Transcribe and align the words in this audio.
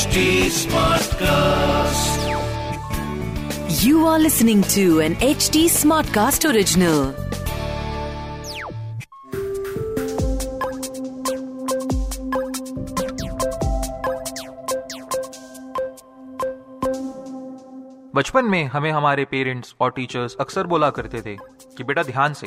HD 0.00 0.20
Smartcast. 0.56 2.20
You 3.84 4.06
are 4.06 4.18
listening 4.18 4.62
to 4.74 5.00
an 5.00 5.14
HD 5.16 5.64
Smartcast 5.72 6.46
original. 6.50 7.00
बचपन 18.14 18.44
में 18.44 18.64
हमें 18.64 18.90
हमारे 18.90 19.24
पेरेंट्स 19.24 19.74
और 19.80 19.90
टीचर्स 19.90 20.36
अक्सर 20.40 20.66
बोला 20.66 20.90
करते 21.00 21.22
थे 21.26 21.36
कि 21.76 21.84
बेटा 21.84 22.02
ध्यान 22.02 22.34
से 22.34 22.46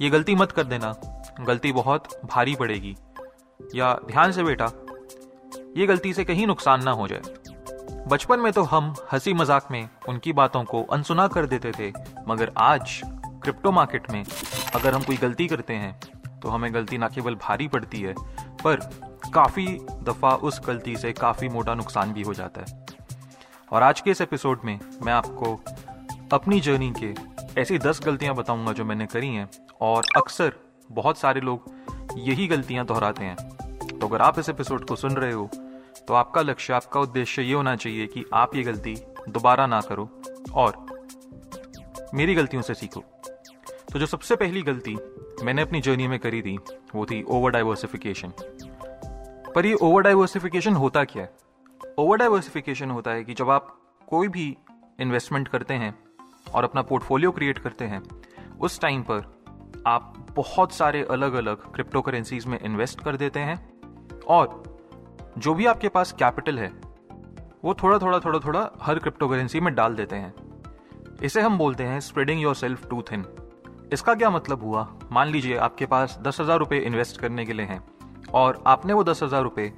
ये 0.00 0.10
गलती 0.10 0.34
मत 0.34 0.52
कर 0.52 0.64
देना 0.72 0.94
गलती 1.40 1.72
बहुत 1.72 2.08
भारी 2.24 2.56
पड़ेगी 2.56 2.96
या 3.74 3.92
ध्यान 4.06 4.32
से 4.32 4.42
बेटा 4.44 4.72
ये 5.76 5.86
गलती 5.86 6.12
से 6.14 6.24
कहीं 6.24 6.46
नुकसान 6.46 6.82
ना 6.84 6.90
हो 6.90 7.06
जाए। 7.08 7.20
बचपन 8.08 8.40
में 8.40 8.52
तो 8.52 8.62
हम 8.62 8.94
हँसी 9.12 9.32
मज़ाक 9.34 9.68
में 9.70 9.88
उनकी 10.08 10.32
बातों 10.32 10.62
को 10.64 10.82
अनसुना 10.82 11.26
कर 11.28 11.46
देते 11.46 11.72
थे, 11.72 11.92
मगर 12.28 12.52
आज 12.58 13.00
क्रिप्टो 13.04 13.72
मार्केट 13.72 14.10
में 14.10 14.24
अगर 14.74 14.94
हम 14.94 15.02
कोई 15.02 15.16
गलती 15.16 15.46
करते 15.46 15.74
हैं 15.74 15.98
तो 16.40 16.48
हमें 16.48 16.72
गलती 16.74 16.98
ना 16.98 17.08
केवल 17.08 17.34
भारी 17.34 17.68
पड़ती 17.68 18.00
है, 18.00 18.14
पर 18.64 18.76
काफ़ी 19.34 19.66
दफ़ा 20.02 20.34
उस 20.36 20.60
गलती 20.66 20.96
से 20.96 21.12
काफ़ी 21.12 21.48
मोटा 21.48 21.74
नुकसान 21.74 22.12
भी 22.12 22.22
हो 22.22 22.34
जाता 22.34 22.60
है। 22.60 22.86
और 23.72 23.82
आज 23.82 24.00
के 24.00 24.10
इस 24.10 24.20
एपिसोड 24.20 24.60
में 24.64 24.78
मैं 25.02 25.12
आपको 25.12 25.54
अपनी 26.32 26.60
जर्नी 26.60 26.92
के 26.98 27.60
ऐसी 27.60 27.78
दस 27.78 28.00
गलतियाँ 28.04 28.34
बताऊँगा 28.34 28.72
जो 28.72 28.84
मैंने 28.84 29.06
करी 29.06 29.28
हैं, 29.28 29.48
और 29.80 30.04
अक्सर 30.16 30.52
बहुत 30.92 31.18
सारे 31.18 31.40
लोग 31.40 31.72
यही 32.18 32.46
गलतियाँ 32.46 32.86
दोहराते 32.86 33.24
हैं। 33.24 33.36
तो 33.90 34.06
अगर 34.06 34.22
आप 34.22 34.38
इस 34.38 34.48
एपिसोड 34.48 34.84
को 34.88 34.96
सुन 34.96 35.12
रहे 35.12 35.32
हो 35.32 35.50
तो 36.08 36.14
आपका 36.14 36.42
लक्ष्य, 36.42 36.72
आपका 36.72 37.00
उद्देश्य 37.00 37.42
ये 37.42 37.54
होना 37.54 37.76
चाहिए 37.76 38.06
कि 38.06 38.24
आप 38.32 38.56
ये 38.56 38.62
गलती 38.62 38.94
दोबारा 39.28 39.66
ना 39.66 39.80
करो 39.80 40.08
और 40.54 40.86
मेरी 42.14 42.34
गलतियों 42.34 42.62
से 42.62 42.74
सीखो। 42.74 43.00
तो 43.92 43.98
जो 43.98 44.06
सबसे 44.06 44.36
पहली 44.36 44.62
गलती 44.62 44.96
मैंने 45.42 45.62
अपनी 45.62 45.80
जर्नी 45.80 46.08
में 46.08 46.18
करी 46.18 46.42
थी, 46.42 46.58
वो 46.94 47.06
थी 47.06 47.22
ओवर 47.22 47.50
डाइवर्सिफिकेशन 47.50 48.32
पर 49.54 49.66
ये 49.66 49.74
ओवर 49.74 50.02
डाइवर्सिफिकेशन 50.02 50.74
होता 50.74 51.04
क्या 51.04 51.22
है? 51.22 51.32
ओवर 51.98 52.18
डाइवर्सिफिकेशन 52.18 52.90
होता 52.90 53.10
है 53.10 53.24
कि 53.24 53.34
जब 53.34 53.50
आप 53.50 53.80
कोई 54.08 54.28
भी 54.28 54.56
इन्वेस्टमेंट 55.00 55.48
करते 55.48 55.74
हैं 55.74 55.94
और 56.54 56.64
अपना 56.64 56.82
पोर्टफोलियो 56.82 57.30
क्रिएट 57.30 57.58
करते 57.58 57.84
हैं, 57.84 58.02
उस 58.60 58.80
टाइम 58.80 59.02
पर 59.02 59.34
आप 59.86 60.26
बहुत 60.36 60.72
सारे 60.72 61.02
अलग 61.04 61.32
अलग 61.32 61.72
क्रिप्टो 61.72 62.02
करेंसीज 62.02 62.46
में 62.46 62.58
इन्वेस्ट 62.60 63.00
कर 63.00 63.16
देते 63.16 63.40
हैं 63.40 63.80
और 64.28 64.73
जो 65.38 65.54
भी 65.54 65.66
आपके 65.66 65.88
पास 65.88 66.12
कैपिटल 66.12 66.58
है, 66.58 66.72
वो 67.64 67.74
थोड़ा 67.74 67.98
थोड़ा 67.98 68.18
थोड़ा 68.20 68.38
थोड़ा 68.38 68.68
हर 68.82 68.98
क्रिप्टो 68.98 69.28
करेंसी 69.28 69.60
में 69.60 69.74
डाल 69.74 69.94
देते 69.96 70.16
हैं। 70.16 70.34
इसे 71.22 71.40
हम 71.40 71.58
बोलते 71.58 71.84
हैं 71.84 72.00
spreading 72.00 72.42
your 72.42 72.54
self 72.54 72.88
too 72.90 73.02
thin 73.02 73.24
इसका 73.92 74.14
क्या 74.14 74.30
मतलब 74.30 74.62
हुआ? 74.62 74.86
मान 75.12 75.28
लीजिए 75.28 75.56
आपके 75.58 75.86
पास 75.86 76.18
दस 76.22 76.40
हज़ार 76.40 76.58
रुपए 76.58 76.78
इन्वेस्ट 76.80 77.20
करने 77.20 77.44
के 77.46 77.52
लिए 77.52 77.66
हैं, 77.66 77.82
और 78.30 78.62
आपने 78.66 78.92
वो 78.92 79.04
दस 79.04 79.22
हज़ार 79.22 79.42
रुपए 79.42 79.72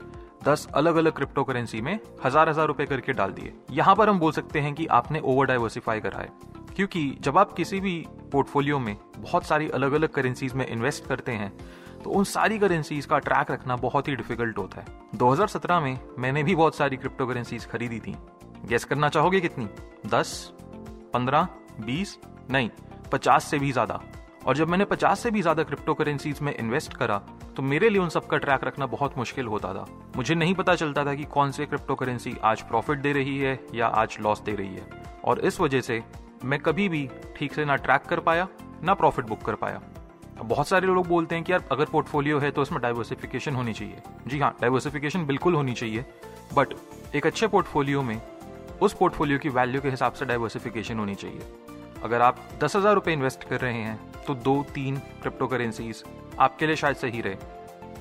दस 0.45 0.67
अलग 0.75 0.97
अलग 0.97 1.13
क्रिप्टो 1.13 1.45
करेंसी 1.45 1.81
में 1.81 1.99
हज़ार 2.25 2.49
हज़ार 2.49 2.67
रुपए 2.67 2.87
करके 2.87 3.13
डाल 3.13 3.33
दिए। 3.33 3.53
यहाँ 3.73 3.95
पर 3.97 4.09
हम 4.09 4.19
बोल 4.19 4.33
सकते 4.33 4.61
हैं 4.61 4.75
कि 4.75 4.87
आपने 4.89 5.21
ओवर 5.21 5.47
डाइवर्सिफाई 5.47 6.01
करा 6.01 6.19
है, 6.19 6.29
क्योंकि 6.77 7.17
जब 7.21 7.39
आप 7.39 7.53
किसी 7.53 7.81
भी 7.81 8.05
पोर्टफोलियो 8.33 8.79
में 8.79 8.97
बहुत 9.19 9.45
सारी 9.45 9.69
अलग 9.71 9.93
अलग 9.93 10.09
करेंसीज 10.11 10.55
में 10.55 10.67
इन्वेस्ट 10.67 11.07
करते 11.07 11.33
हैं 11.33 11.53
तो 12.05 12.11
उन 12.11 12.25
सारी 12.25 12.59
करेंसीज 12.59 13.07
का 13.07 13.19
ट्रैक 13.19 13.51
रखना 13.51 13.77
बहुत 13.77 14.09
ही 14.09 14.17
डिफ़िकल्ट 14.17 14.59
होता 14.59 14.81
है। 14.81 14.87
2017 15.15 15.81
में 15.81 15.99
मैंने 16.19 16.43
भी 16.43 16.55
बहुत 16.55 16.77
सारी 16.77 16.97
क्रिप्टो 16.97 17.27
करेंसीज 17.27 17.67
खरीदी 17.67 18.01
थी। 18.01 18.17
गेस 18.65 18.85
करना 18.85 19.09
चाहोगे 19.09 19.41
कितनी? 19.41 19.69
दस, 20.09 20.53
पंद्रह, 21.15 21.49
बीस, 21.81 22.19
नहीं, 22.51 22.71
पचास 23.13 23.45
से 23.45 23.59
भी 23.59 23.73
ज़्यादा। 23.73 24.01
और 24.47 24.57
जब 24.57 24.69
मैंने 24.69 24.85
पचास 24.85 25.21
से 25.21 25.31
भी 25.31 25.43
ज़्यादा 25.43 25.63
क्रिप्टो 25.63 25.95
करेंसीज 25.95 26.41
में 26.43 26.55
इन्वेस्ट 26.55 26.95
करा 26.95 27.19
तो 27.57 27.63
मेरे 27.63 27.89
लिए 27.89 28.01
उन 28.01 28.09
सबका 28.09 28.39
ट्रैक 28.39 28.65
रखना 28.65 28.87
बहुत 28.87 29.17
मुश्किल 29.19 29.47
होता 29.47 29.73
था। 29.75 29.85
मुझे 30.17 30.35
नहीं 30.35 30.55
पता 30.55 30.75
चलता 30.75 31.05
था 31.05 31.15
कि 31.15 31.25
कौन 31.27 31.51
से 31.51 31.67
क्रिप्टो 31.67 31.95
करेंसी 31.95 32.35
आज 32.45 32.63
प्रॉफिट 32.63 32.99
दे 32.99 33.13
रही 33.13 33.37
है 33.39 33.59
या 33.75 33.87
आज 33.87 34.17
लॉस 34.21 34.41
दे 34.41 34.55
रही 34.55 34.75
है। 34.75 34.87
और 35.25 35.41
इस 35.41 35.61
वजह 35.61 35.81
से 35.81 36.03
मैं 36.45 36.59
कभी 36.61 36.89
भी 36.89 37.09
ठीक 37.37 37.55
से 37.55 37.65
ना 37.65 37.77
ट्रैक 37.77 38.03
कर 38.03 38.21
पाया, 38.21 38.49
ना 38.83 38.95
प्रॉफिट 38.95 39.25
बुक 39.25 39.43
कर 39.43 39.55
पाया। 39.55 39.81
बहुत 40.37 40.69
सारे 40.69 40.87
लोग 40.87 41.07
बोलते 41.09 41.35
हैं 41.35 41.45
कि 41.45 41.53
यार, 41.53 41.65
अगर 41.73 41.85
पोर्टफोलियो 41.85 42.39
है 42.39 42.51
तो 42.51 42.63
उसमें 42.63 42.81
डाइवर्सिफिकेशन 42.83 43.55
होनी 43.55 43.73
चाहिए। 43.73 44.03
जी 44.27 44.39
हाँ 44.39 44.55
डाइवर्सिफिकेशन 44.61 45.27
बिल्कुल 45.27 45.55
होनी 45.55 45.73
चाहिए 45.75 46.05
बट 46.55 46.75
एक 47.15 47.27
अच्छे 47.27 47.47
पोर्टफोलियो 47.47 48.03
में 48.03 48.21
उस 48.83 48.93
पोर्टफोलियो 48.93 49.39
की 49.39 49.49
वैल्यू 49.51 49.81
के 49.81 49.91
हिसाब 49.91 50.13
से 50.13 50.25
डाइवर्सिफिकेशन 50.25 50.99
होनी 50.99 51.15
चाहिए। 51.15 51.41
अगर 52.05 52.23
आप 52.23 52.39
दस 52.63 52.77
हज़ार 52.77 52.95
रुपये 52.95 53.15
इन्वेस्ट 53.15 53.45
कर 53.45 53.61
रहे 53.61 53.73
हैं 53.75 53.99
तो 54.27 54.35
दो, 54.35 54.63
तीन 54.75 54.97
क्रिप्टो 54.97 55.47
करेंसीज 55.47 56.05
आपके 56.39 56.67
लिए 56.67 56.77
शायद 56.77 56.97
सही 56.97 57.21
रहे। 57.21 57.37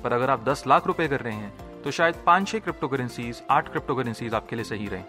पर 0.02 0.12
अगर 0.12 0.30
आप 0.30 0.44
दस 0.44 0.64
लाख 0.66 0.86
रुपए 0.86 1.08
कर 1.08 1.20
रहे 1.20 1.34
हैं 1.34 1.82
तो 1.82 1.90
शायद 1.90 2.14
पाँच, 2.26 2.48
छह 2.48 2.58
क्रिप्टो 2.58 2.88
करेंसीज 2.88 3.42
आठ 3.50 3.68
क्रिप्टो 3.68 3.94
करेंसीज 3.94 4.34
आपके 4.34 4.56
लिए 4.56 4.64
सही 4.64 4.86
रहे। 4.86 5.02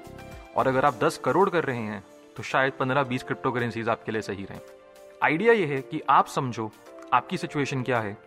और 0.55 0.67
अगर 0.67 0.85
आप 0.85 0.99
दस 1.03 1.17
करोड़ 1.17 1.49
कर 1.49 1.63
रहे 1.63 1.77
हैं 1.79 2.03
तो 2.37 2.43
शायद 2.43 2.73
पंद्रह, 2.79 3.03
बीस 3.03 3.23
क्रिप्टो 3.23 3.51
करेंसीज 3.51 3.89
आपके 3.89 4.11
लिए 4.11 4.21
सही 4.23 4.45
रहे। 4.45 4.59
आइडिया 5.23 5.53
यह 5.53 5.67
है 5.67 5.81
कि 5.81 6.01
आप 6.09 6.27
समझो 6.27 6.71
आपकी 7.13 7.37
सिचुएशन 7.37 7.83
क्या 7.83 7.99
है? 7.99 8.17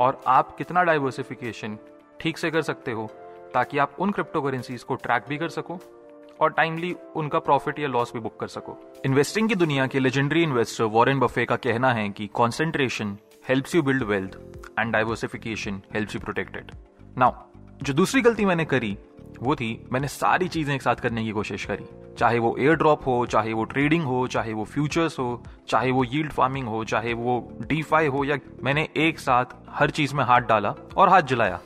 और 0.00 0.20
आप 0.26 0.56
कितना 0.56 0.82
डाइवर्सिफिकेशन 0.84 1.78
ठीक 2.20 2.38
से 2.38 2.50
कर 2.50 2.62
सकते 2.62 2.92
हो 2.92 3.06
ताकि 3.54 3.78
आप 3.78 3.96
उन 3.98 4.10
क्रिप्टो 4.10 4.42
करेंसीज 4.42 4.82
को 4.82 4.94
ट्रैक 4.94 5.24
भी 5.28 5.38
कर 5.38 5.48
सको 5.48 5.78
और 6.40 6.50
टाइमली 6.50 6.94
उनका 7.16 7.38
प्रॉफिट 7.38 7.78
या 7.78 7.88
लॉस 7.88 8.12
भी 8.12 8.20
बुक 8.20 8.38
कर 8.40 8.46
सको। 8.46 8.76
इन्वेस्टिंग 9.04 9.48
की 9.48 9.54
दुनिया 9.54 9.86
के 9.86 10.00
लेजेंडरी 10.00 10.42
इन्वेस्टर 10.42 10.84
वॉरेन 10.84 11.20
बफे 11.20 11.44
का 11.44 11.56
कहना 11.56 11.92
है 11.92 12.08
कि 12.08 12.26
concentration 12.26 13.16
helps 13.48 13.74
you 13.74 13.82
build 13.82 14.02
wealth 14.02 14.38
and 14.78 14.92
diversification 14.92 15.82
helps 15.94 16.14
you 16.14 16.20
protected 16.20 16.72
now 17.18 17.32
जो 17.82 17.92
दूसरी 17.92 18.20
गलती 18.20 18.44
मैंने 18.44 18.64
करी, 18.64 18.96
वो 19.42 19.54
थी 19.56 19.86
मैंने 19.92 20.08
सारी 20.08 20.48
चीज़ें 20.48 20.74
एक 20.74 20.82
साथ 20.82 20.96
करने 20.96 21.24
की 21.24 21.30
कोशिश 21.30 21.64
करी। 21.64 21.84
चाहे 22.18 22.38
वो 22.38 22.54
एयर 22.58 22.74
ड्रॉप 22.74 23.06
हो, 23.06 23.26
चाहे 23.26 23.52
वो 23.52 23.64
ट्रेडिंग 23.64 24.04
हो, 24.04 24.26
चाहे 24.26 24.52
वो 24.52 24.64
फ्यूचर्स 24.64 25.18
हो, 25.18 25.42
चाहे 25.68 25.90
वो 25.90 26.04
यील्ड 26.04 26.32
फ़ार्मिंग 26.32 26.68
हो, 26.68 26.84
चाहे 26.84 27.12
वो 27.12 27.38
डीफाई 27.60 28.06
हो, 28.06 28.24
या 28.24 28.38
मैंने 28.62 28.88
एक 28.96 29.18
साथ 29.18 29.44
हर 29.70 29.90
चीज़ 29.90 30.14
में 30.14 30.24
हाथ 30.24 30.40
डाला 30.40 30.74
और 30.96 31.08
हाथ 31.08 31.22
जलाया। 31.22 31.60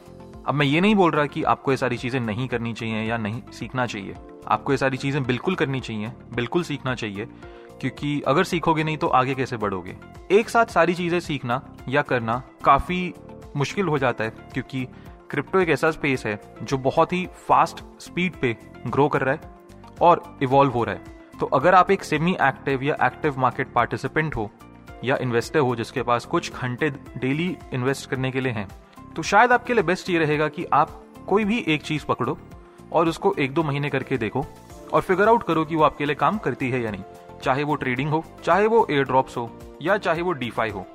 अब 0.47 0.55
मैं 0.55 0.67
ये 0.67 0.81
नहीं 0.81 0.95
बोल 0.95 1.11
रहा 1.11 1.27
कि 1.27 1.43
आपको 1.43 1.71
ये 1.71 1.77
सारी 1.77 1.97
चीज़ें 1.97 2.21
नहीं 2.21 2.49
करनी 2.49 2.73
चाहिए 2.73 3.03
या 3.03 3.17
नहीं 3.17 3.43
सीखना 3.53 3.87
चाहिए। 3.87 4.15
आपको 4.49 4.73
ये 4.73 4.77
सारी 4.79 4.97
चीज़ें 4.97 5.23
बिल्कुल 5.25 5.55
करनी 5.55 5.81
चाहिए, 5.81 6.13
बिल्कुल 6.35 6.63
सीखना 6.63 6.95
चाहिए, 6.95 7.27
क्योंकि 7.81 8.21
अगर 8.21 8.45
सीखोगे 8.45 8.85
नहीं 8.85 8.97
तो 8.97 9.07
आगे 9.07 9.35
कैसे 9.35 9.57
बढ़ोगे? 9.57 9.97
एक 10.31 10.49
साथ 10.49 10.67
सारी 10.67 10.95
चीज़ें 10.95 11.19
सीखना 11.21 11.61
या 11.89 12.03
करना 12.03 12.43
काफ़ी 12.65 13.15
मुश्किल 13.57 13.87
हो 13.87 13.99
जाता 13.99 14.25
है, 14.25 14.31
क्योंकि 14.53 14.85
क्रिप्टो 15.31 15.61
एक 15.61 15.69
ऐसा 15.69 15.91
स्पेस 15.91 16.27
है 16.27 16.41
जो 16.63 16.79
बहुत 16.79 17.13
ही 17.13 17.27
फास्ट 17.49 17.83
स्पीड 18.01 18.37
पे 18.37 18.57
ग्रो 18.87 19.09
कर 19.09 19.23
रहा 19.23 19.35
है। 19.35 19.51
और 20.01 20.23
इवॉल्व 20.43 20.73
हो 20.73 20.85
रहा 20.85 20.95
है। 20.95 21.21
तो 21.41 21.47
अगर 21.47 21.75
आप 21.75 21.91
एक 21.91 22.05
सेमी 22.05 22.33
एक्टिव 22.43 22.83
या 22.83 22.97
एक्टिव 23.05 23.39
मार्केट 23.39 23.73
पार्टिसिपेंट 23.73 24.37
हो 24.37 24.51
या 25.05 25.17
इन्वेस्टर 25.17 25.59
हो 25.59 25.75
जिसके 25.77 26.03
पास 26.03 26.25
कुछ 26.25 26.53
घंटे 26.53 26.91
डेली 26.91 27.57
इन्वेस्ट 27.73 28.11
करने 28.11 28.31
के 28.31 28.41
लिए 28.41 28.53
हैं 28.53 28.69
तो 29.17 29.23
शायद 29.23 29.53
आपके 29.53 29.75
लिए 29.75 29.83
बेस्ट 29.83 30.11
ये 30.11 30.19
रहेगा 30.19 30.49
कि 30.49 30.65
आप 30.73 31.03
कोई 31.29 31.45
भी 31.45 31.65
एक 31.69 31.83
चीज़ 31.83 32.05
पकड़ो 32.07 32.39
और 32.93 33.09
उसको 33.09 33.35
एक 33.39 33.55
दो 33.55 33.63
महीने 33.63 33.91
करके 33.91 34.19
देखो 34.19 34.45
और 34.93 35.01
फिगर 35.01 35.29
आउट 35.29 35.43
करो 35.43 35.65
कि 35.65 35.77
वो 35.77 35.83
आपके 35.83 36.07
लिए 36.07 36.15
काम 36.15 36.39
करती 36.39 36.71
है 36.71 36.83
या 36.83 36.91
नहीं। 36.91 37.03
चाहे 37.43 37.63
वो 37.65 37.75
ट्रेडिंग 37.75 38.11
हो, 38.11 38.25
चाहे 38.45 38.67
वो 38.67 38.87
एयर 38.91 39.05
ड्रॉप्स 39.05 39.37
हो 39.37 39.51
या 39.83 39.97
चाहे 39.97 40.23
वो 40.23 40.33
डीफाई 40.33 40.71
हो। 40.71 40.87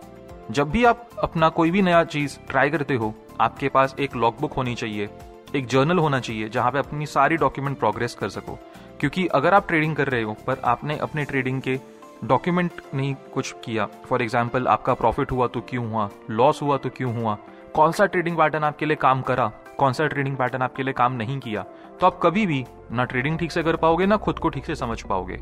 जब 0.51 0.69
भी 0.69 0.83
आप 0.85 1.09
अपना 1.23 1.49
कोई 1.49 1.71
भी 1.71 1.81
नया 1.81 2.03
चीज़ 2.03 2.37
ट्राई 2.49 2.69
करते 2.69 2.95
हो, 2.95 3.13
आपके 3.41 3.69
पास 3.69 3.95
एक 3.99 4.15
लॉगबुक 4.15 4.53
होनी 4.53 4.75
चाहिए, 4.75 5.09
एक 5.55 5.67
जर्नल 5.67 5.97
होना 5.97 6.19
चाहिए, 6.19 6.49
जहाँ 6.49 6.71
पे 6.71 6.79
अपनी 6.79 7.05
सारी 7.05 7.37
डॉक्यूमेंट 7.37 7.77
प्रोग्रेस 7.79 8.15
कर 8.15 8.29
सको। 8.29 8.57
क्योंकि 8.99 9.25
अगर 9.27 9.53
आप 9.53 9.67
ट्रेडिंग 9.67 9.95
कर 9.95 10.07
रहे 10.07 10.21
हो, 10.21 10.33
पर 10.47 10.61
आपने 10.65 10.97
अपने 10.97 11.25
ट्रेडिंग 11.25 11.61
के 11.61 11.79
डॉक्यूमेंट 12.23 12.81
नहीं 12.93 13.13
कुछ 13.33 13.53
किया 13.65 13.85
फॉर 14.05 14.21
एग्ज़ाम्पल 14.21 14.67
आपका 14.67 14.93
प्रॉफिट 14.93 15.31
हुआ 15.31 15.47
तो 15.47 15.61
क्यों 15.61 15.85
हुआ 15.89 16.09
लॉस 16.29 16.61
हुआ 16.61 16.77
तो 16.77 16.89
क्यों 16.89 17.13
हुआ, 17.15 17.37
कौन 17.75 17.91
सा 17.91 18.05
ट्रेडिंग 18.05 18.37
पैटर्न 18.37 18.63
आपके 18.63 18.85
लिए 18.85 18.95
काम 18.97 19.21
करा, 19.21 19.47
कौन 19.77 19.93
सा 19.93 20.07
ट्रेडिंग 20.07 20.37
पैटर्न 20.37 20.61
आपके 20.61 20.83
लिए 20.83 20.93
काम 20.93 21.13
नहीं 21.13 21.39
किया 21.39 21.65
तो 21.99 22.07
आप 22.07 22.19
कभी 22.23 22.45
भी 22.45 22.65
ना 22.91 23.03
ट्रेडिंग 23.05 23.37
ठीक 23.39 23.51
से 23.51 23.63
कर 23.63 23.75
पाओगे, 23.75 24.05
ना 24.05 24.17
खुद 24.17 24.39
को 24.39 24.49
ठीक 24.49 24.65
से 24.65 24.75
समझ 24.75 25.01
पाओगे। 25.01 25.39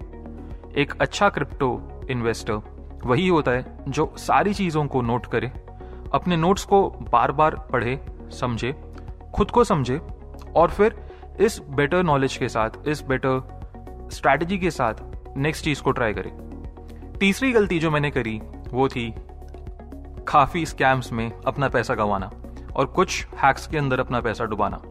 एक 0.81 0.93
अच्छा 1.01 1.29
क्रिप्टो 1.29 2.07
इन्वेस्टर 2.11 2.61
वही 3.05 3.27
होता 3.27 3.51
है 3.51 3.83
जो 3.89 4.13
सारी 4.17 4.53
चीज़ों 4.53 4.85
को 4.87 5.01
नोट 5.01 5.25
करे, 5.25 5.51
अपने 6.13 6.37
नोट्स 6.37 6.63
को 6.65 6.87
बार 7.11 7.31
बार 7.31 7.55
पढ़े, 7.71 7.99
समझे, 8.31 8.73
खुद 9.35 9.51
को 9.51 9.63
समझे, 9.63 9.99
और 10.55 10.69
फिर 10.69 10.95
इस 11.39 11.59
बेटर 11.69 12.03
नॉलेज 12.03 12.35
के 12.37 12.47
साथ, 12.49 12.69
इस 12.87 13.01
बेटर 13.01 14.09
स्ट्रैटेजी 14.11 14.57
के 14.57 14.71
साथ 14.71 14.93
नेक्स्ट 15.37 15.63
चीज़ 15.65 15.81
को 15.81 15.91
ट्राई 15.91 16.13
करे। 16.13 16.31
तीसरी 17.19 17.51
गलती 17.51 17.79
जो 17.79 17.91
मैंने 17.91 18.11
करी, 18.11 18.39
वो 18.71 18.87
थी 18.87 19.13
काफ़ी 20.27 20.65
स्कैम्स 20.65 21.11
में 21.11 21.31
अपना 21.47 21.69
पैसा 21.69 21.95
गंवाना 21.95 22.29
और 22.75 22.85
कुछ 22.85 23.25
हैक्स 23.43 23.67
के 23.67 23.77
अंदर 23.77 23.99
अपना 23.99 24.21
पैसा 24.21 24.45
डुबाना। 24.45 24.81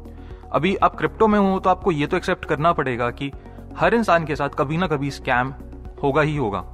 अभी 0.52 0.74
आप 0.76 0.96
क्रिप्टो 0.96 1.28
में 1.28 1.38
हो 1.38 1.58
तो 1.60 1.70
आपको 1.70 1.92
ये 1.92 2.06
तो 2.06 2.16
एक्सेप्ट 2.16 2.44
करना 2.44 2.72
पड़ेगा 2.72 3.10
कि 3.10 3.30
हर 3.76 3.94
इंसान 3.94 4.24
के 4.24 4.36
साथ 4.36 4.48
कभी 4.48 4.76
ना 4.76 4.86
कभी 4.86 5.10
स्कैम 5.10 5.54
होगा 6.02 6.22
ही 6.22 6.36
होगा, 6.36 6.64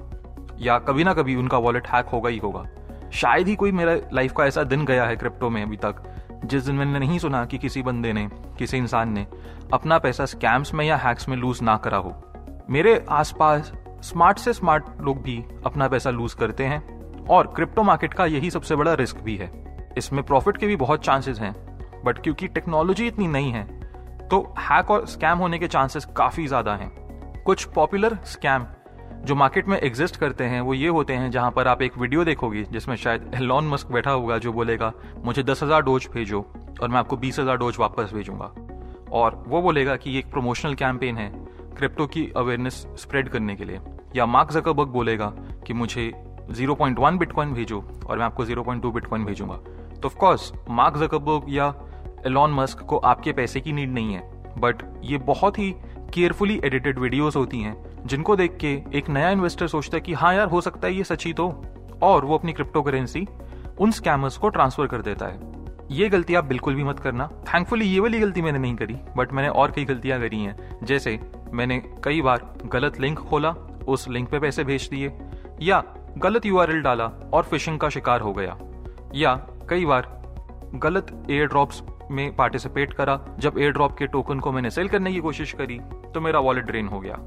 या 0.58 0.78
कभी 0.78 1.04
ना 1.04 1.14
कभी 1.14 1.34
उनका 1.34 1.58
वॉलेट 1.58 1.86
हैक 1.86 2.06
होगा 2.06 2.30
ही 2.30 2.38
होगा। 2.38 2.66
शायद 3.12 3.48
ही 3.48 3.54
कोई 3.54 3.72
मेरा 3.72 3.94
लाइफ 4.12 4.32
का 4.32 4.44
ऐसा 4.46 4.62
दिन 4.64 4.84
गया 4.84 5.04
है 5.04 5.16
क्रिप्टो 5.16 5.50
में 5.50 5.62
अभी 5.62 5.76
तक 5.76 6.02
जिस 6.44 6.64
दिन 6.64 6.74
मैंने 6.74 6.98
नहीं 6.98 7.18
सुना 7.18 7.44
कि 7.44 7.58
किसी 7.58 7.82
बंदे 7.82 8.12
ने, 8.12 8.28
किसी 8.58 8.76
इंसान 8.76 9.12
ने 9.12 9.26
अपना 9.72 9.98
पैसा 9.98 10.24
स्कैम्स 10.26 10.72
में 10.74 10.84
या 10.84 10.96
हैक्स 10.96 11.28
में 11.28 11.36
लूज 11.36 11.62
ना 11.62 11.76
करा 11.76 11.98
हो। 11.98 12.14
मेरे 12.70 13.04
आसपास 13.10 13.72
स्मार्ट 14.02 14.38
से 14.38 14.52
स्मार्ट 14.52 14.84
लोग 15.00 15.22
भी 15.22 15.42
अपना 15.66 15.88
पैसा 15.88 16.10
लूज 16.10 16.34
करते 16.34 16.64
हैं 16.64 17.26
और 17.26 17.52
क्रिप्टो 17.56 17.82
मार्केट 17.82 18.14
का 18.14 18.26
यही 18.26 18.50
सबसे 18.50 18.76
बड़ा 18.76 18.94
रिस्क 18.94 19.20
भी 19.20 19.36
है। 19.36 19.50
इसमें 19.98 20.22
प्रॉफिट 20.24 20.56
के 20.56 20.66
भी 20.66 20.76
बहुत 20.76 21.04
चांसेस 21.04 21.40
हैं, 21.40 21.54
बट 22.04 22.18
क्योंकि 22.18 22.48
टेक्नोलॉजी 22.48 23.06
इतनी 23.06 23.28
नई 23.28 23.50
है 23.50 23.64
तो 24.28 24.42
हैक 24.60 24.90
और 24.90 25.06
स्कैम 25.06 25.38
होने 25.38 25.58
के 25.58 25.68
चांसेस 25.68 26.04
काफ़ी 26.16 26.46
ज़्यादा 26.46 26.74
हैं। 26.74 26.90
कुछ 27.44 27.64
पॉपुलर 27.66 28.18
स्कैम 28.24 28.66
जो 29.24 29.34
मार्केट 29.34 29.68
में 29.68 29.78
एग्जिस्ट 29.78 30.16
करते 30.16 30.44
हैं, 30.44 30.60
वो 30.60 30.74
ये 30.74 30.88
होते 30.88 31.12
हैं 31.12 31.30
जहाँ 31.30 31.50
पर 31.50 31.68
आप 31.68 31.82
एक 31.82 31.98
वीडियो 31.98 32.24
देखोगे, 32.24 32.62
जिसमें 32.62 32.96
शायद 32.96 33.30
एलॉन 33.34 33.68
मस्क 33.68 33.92
बैठा 33.92 34.10
होगा 34.10 34.38
जो 34.38 34.52
बोलेगा, 34.52 34.92
मुझे 35.24 35.42
दस 35.42 35.62
हज़ार 35.62 35.82
डोज 35.82 36.08
भेजो 36.14 36.44
और 36.82 36.88
मैं 36.88 36.98
आपको 36.98 37.16
बीस 37.16 37.38
हज़ार 37.38 37.56
डोज 37.56 37.76
वापस 37.78 38.12
भेजूँगा। 38.14 38.52
और 39.12 39.44
वो 39.46 39.62
बोलेगा 39.62 39.96
कि 39.96 40.10
ये 40.10 40.18
एक 40.18 40.30
प्रमोशनल 40.30 40.74
कैंपेन 40.74 41.16
है 41.16 41.30
क्रिप्टो 41.76 42.06
की 42.06 42.32
अवेयरनेस 42.36 42.86
स्प्रेड 42.96 43.28
करने 43.28 43.56
के 43.56 43.64
लिए। 43.64 43.80
या 44.16 44.26
मार्क 44.26 44.52
जकरबर्ग 44.52 44.88
बोलेगा 44.88 45.32
कि 45.66 45.72
मुझे 45.72 46.10
0.1 46.50 47.18
बिटकॉइन 47.18 47.52
भेजो 47.52 47.84
और 48.06 48.18
मैं 48.18 48.24
आपको 48.24 48.44
0.2 48.44 48.92
बिटकॉइन 48.92 49.24
भेजूँगा। 49.24 49.56
तो 50.00 50.08
ऑफकोर्स 50.08 50.52
मार्क 50.70 50.96
जकरबर्ग 50.96 51.46
या 51.48 51.74
एलॉन 52.26 52.54
मस्क 52.54 52.80
को 52.80 52.96
आपके 52.96 53.32
पैसे 53.32 53.60
की 53.60 53.72
नीड 53.72 53.92
नहीं 53.92 54.14
है 54.14 54.40
बट 54.58 54.82
ये 55.02 55.18
बहुत 55.18 55.58
ही 55.58 55.74
केयरफुली 56.14 56.60
एडिटेड 56.64 56.98
वीडियोस 56.98 57.36
होती 57.36 57.60
हैं, 57.60 57.76
जिनको 58.06 58.36
देख 58.36 58.56
के 58.56 58.72
एक 58.94 59.08
नया 59.08 59.30
इन्वेस्टर 59.30 59.68
सोचता 59.68 59.96
है 59.96 60.00
कि 60.00 60.12
हाँ 60.12 60.34
यार, 60.34 60.46
हो 60.46 60.60
सकता 60.60 60.88
है 60.88 60.94
ये 60.94 61.04
सच्ची 61.04 61.32
तो 61.32 61.48
और 62.02 62.24
वो 62.24 62.38
अपनी 62.38 62.52
क्रिप्टो 62.52 62.82
करेंसी 62.82 63.26
उन 63.78 63.90
स्कैमर्स 63.90 64.36
को 64.36 64.48
ट्रांसफ़र 64.48 64.86
कर 64.86 65.02
देता 65.02 65.26
है। 65.26 65.48
ये 65.90 66.08
गलती 66.08 66.34
आप 66.34 66.44
बिल्कुल 66.44 66.74
भी 66.74 66.84
मत 66.84 66.98
करना। 66.98 67.26
थैंकफुली 67.44 67.84
ये 67.84 68.00
वाली 68.00 68.18
गलती 68.20 68.42
मैंने 68.42 68.58
नहीं 68.58 68.74
करी 68.76 68.96
बट 69.16 69.32
मैंने 69.32 69.48
और 69.48 69.70
कई 69.70 69.84
गलतियाँ 69.84 70.20
करी 70.20 70.38
हैं। 70.38 70.78
जैसे, 70.82 71.18
मैंने 71.52 71.78
कई 72.04 72.20
बार 72.22 72.48
गलत 72.64 73.00
लिंक 73.00 73.18
खोला, 73.18 73.50
उस 73.88 74.08
लिंक 74.08 74.28
पे 74.28 74.38
पैसे 74.38 74.64
भेज 74.64 74.88
दिए, 74.88 75.12
या 75.62 75.82
गलत 76.18 76.46
यू 76.46 76.64
डाला 76.82 77.06
और 77.32 77.42
फिशिंग 77.42 77.78
का 77.78 77.88
शिकार 77.88 78.20
हो 78.20 78.32
गया, 78.32 78.58
या 79.14 79.34
कई 79.68 79.84
बार 79.84 80.08
गलत 80.74 81.06
एयर 81.30 81.46
ड्रॉप्स 81.46 81.82
में 82.10 82.34
पार्टिसिपेट 82.36 82.92
करा, 82.92 83.20
जब 83.38 83.58
एयर 83.58 83.72
ड्रॉप 83.72 83.96
के 83.98 84.06
टोकन 84.06 84.40
को 84.40 84.52
मैंने 84.52 84.70
सेल 84.70 84.88
करने 84.88 85.12
की 85.12 85.20
कोशिश 85.20 85.52
करी 85.52 85.80
तो 86.14 86.20
मेरा 86.20 86.40
वॉलेट 86.40 86.64
ड्रेन 86.64 86.88
हो 86.88 87.00
गया। 87.00 87.18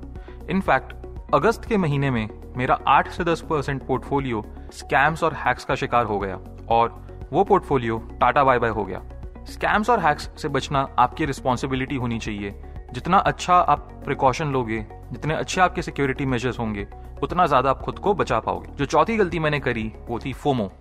इनफैक्ट 0.49 0.93
अगस्त 1.33 1.65
के 1.65 1.77
महीने 1.77 2.11
में 2.11 2.27
मेरा 2.57 2.79
8 2.87 3.07
से 3.07 3.23
10 3.23 3.41
परसेंट 3.41 3.85
पोर्टफोलियो 3.87 4.43
स्कैम्स 4.73 5.23
और 5.23 5.33
हैक्स 5.33 5.65
का 5.65 5.75
शिकार 5.75 6.05
हो 6.05 6.19
गया 6.19 6.39
और 6.69 7.05
वो 7.33 7.43
पोर्टफोलियो 7.43 7.97
टाटा 8.21 8.43
बाय 8.43 8.59
बाय 8.59 8.69
हो 8.69 8.85
गया। 8.85 9.01
स्कैम्स 9.45 9.89
और 9.89 9.99
हैक्स 9.99 10.29
से 10.41 10.47
बचना 10.47 10.87
आपकी 10.99 11.25
रिस्पॉन्सिबिलिटी 11.25 11.95
होनी 11.95 12.19
चाहिए। 12.19 12.53
जितना 12.93 13.17
अच्छा 13.17 13.55
आप 13.55 13.89
प्रिकॉशन 14.05 14.47
लोगे, 14.47 14.85
जितने 15.11 15.33
अच्छे 15.33 15.61
आपके 15.61 15.81
सिक्योरिटी 15.81 16.25
मेजर्स 16.25 16.59
होंगे, 16.59 16.87
उतना 17.23 17.45
ज़्यादा 17.47 17.69
आप 17.69 17.81
खुद 17.81 17.99
को 17.99 18.13
बचा 18.13 18.39
पाओगे। 18.39 18.71
जो 18.75 18.85
चौथी 18.85 19.17
गलती 19.17 19.39
मैंने 19.39 19.59
करी, 19.59 19.91
वो 20.07 20.19
थी 20.19 20.33
फोमो। 20.33 20.71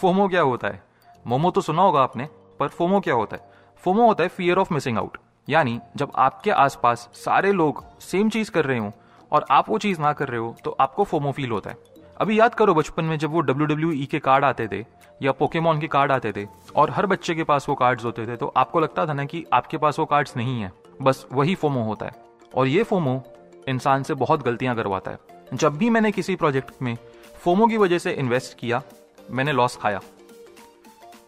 फोमो 0.00 0.28
क्या 0.28 0.42
होता 0.42 0.68
है? 0.68 0.82
मोमो 1.26 1.50
तो 1.50 1.60
सुना 1.60 1.82
होगा 1.82 2.02
आपने, 2.02 2.28
पर 2.60 2.68
फोमो 2.68 3.00
क्या 3.00 3.14
होता 3.14 3.36
है? 3.36 3.42
फोमो 3.76 4.06
होता 4.06 4.22
है 4.22 4.28
फियर 4.28 4.58
ऑफ़ 4.58 4.74
मिसिंग 4.74 4.98
आउट 4.98 5.16
यानी 5.48 5.78
जब 5.96 6.12
आपके 6.16 6.50
आसपास 6.50 7.08
सारे 7.14 7.52
लोग 7.52 7.84
सेम 8.00 8.28
चीज़ 8.30 8.50
कर 8.50 8.64
रहे 8.64 8.78
हो 8.78 8.92
और 9.32 9.46
आप 9.50 9.68
वो 9.68 9.78
चीज़ 9.78 10.00
ना 10.00 10.12
कर 10.12 10.28
रहे 10.28 10.40
हो 10.40 10.56
तो 10.64 10.76
आपको 10.80 11.04
फोमो 11.04 11.32
फील 11.32 11.50
होता 11.50 11.70
है। 11.70 11.76
अभी 12.20 12.38
याद 12.40 12.54
करो 12.54 12.74
बचपन 12.74 13.04
में 13.04 13.16
जब 13.18 13.30
वो 13.30 13.40
डब्ल्यू 13.40 13.66
डब्ल्यू 13.66 13.92
ई 13.92 14.06
के 14.06 14.18
कार्ड 14.18 14.44
आते 14.44 14.68
थे 14.68 14.84
या 15.22 15.32
पोकेमोन 15.32 15.80
के 15.80 15.86
कार्ड 15.86 16.12
आते 16.12 16.32
थे 16.32 16.46
और 16.76 16.90
हर 16.90 17.06
बच्चे 17.06 17.34
के 17.34 17.44
पास 17.44 17.68
वो 17.68 17.74
कार्ड्स 17.74 18.04
होते 18.04 18.26
थे 18.26 18.36
तो 18.36 18.52
आपको 18.56 18.80
लगता 18.80 19.06
था 19.06 19.12
ना 19.12 19.24
कि 19.24 19.44
आपके 19.52 19.78
पास 19.78 19.98
वो 19.98 20.04
कार्ड्स 20.04 20.36
नहीं 20.36 20.60
है। 20.60 20.72
बस 21.02 21.26
वही 21.32 21.54
फोमो 21.54 21.82
होता 21.82 22.06
है। 22.06 22.12
और 22.54 22.66
ये 22.66 22.82
फोमो 22.82 23.22
इंसान 23.68 24.02
से 24.02 24.14
बहुत 24.14 24.44
गलतियाँ 24.44 24.76
करवाता 24.76 25.10
है। 25.10 25.18
जब 25.54 25.76
भी 25.76 25.90
मैंने 25.90 26.12
किसी 26.12 26.36
प्रोजेक्ट 26.36 26.82
में 26.82 26.96
फोमो 27.44 27.66
की 27.66 27.76
वजह 27.76 27.98
से 27.98 28.12
इन्वेस्ट 28.12 28.58
किया, 28.58 28.82
मैंने 29.30 29.52
लॉस 29.52 29.76
खाया। 29.76 30.00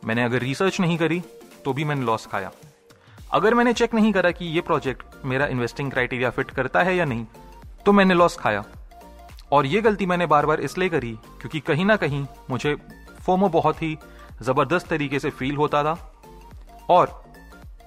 मैंने 0.04 0.24
अगर 0.24 0.38
रिसर्च 0.38 0.80
नहीं 0.80 0.98
करी 0.98 1.22
तो 1.64 1.72
भी 1.72 1.84
मैंने 1.84 2.04
लॉस 2.04 2.26
खाया। 2.26 2.50
अगर 3.32 3.54
मैंने 3.54 3.72
चेक 3.72 3.94
नहीं 3.94 4.12
करा 4.12 4.30
कि 4.30 4.44
ये 4.46 4.60
प्रोजेक्ट 4.60 5.24
मेरा 5.24 5.46
इन्वेस्टिंग 5.46 5.90
क्राइटेरिया 5.90 6.30
फिट 6.30 6.50
करता 6.50 6.82
है 6.82 6.96
या 6.96 7.04
नहीं 7.04 7.26
तो 7.86 7.92
मैंने 7.92 8.14
लॉस 8.14 8.36
खाया। 8.36 8.64
और 9.52 9.66
ये 9.66 9.80
गलती 9.80 10.06
मैंने 10.06 10.26
बार 10.26 10.46
बार 10.46 10.60
इसलिए 10.60 10.88
करी 10.88 11.12
क्योंकि 11.40 11.60
कहीं 11.60 11.84
ना 11.84 11.96
कहीं 11.96 12.24
मुझे 12.50 12.74
फोमो 13.20 13.48
बहुत 13.48 13.82
ही 13.82 13.96
ज़बरदस्त 14.42 14.88
तरीके 14.88 15.18
से 15.18 15.30
फील 15.30 15.56
होता 15.56 15.82
था। 15.84 15.96
और 16.90 17.20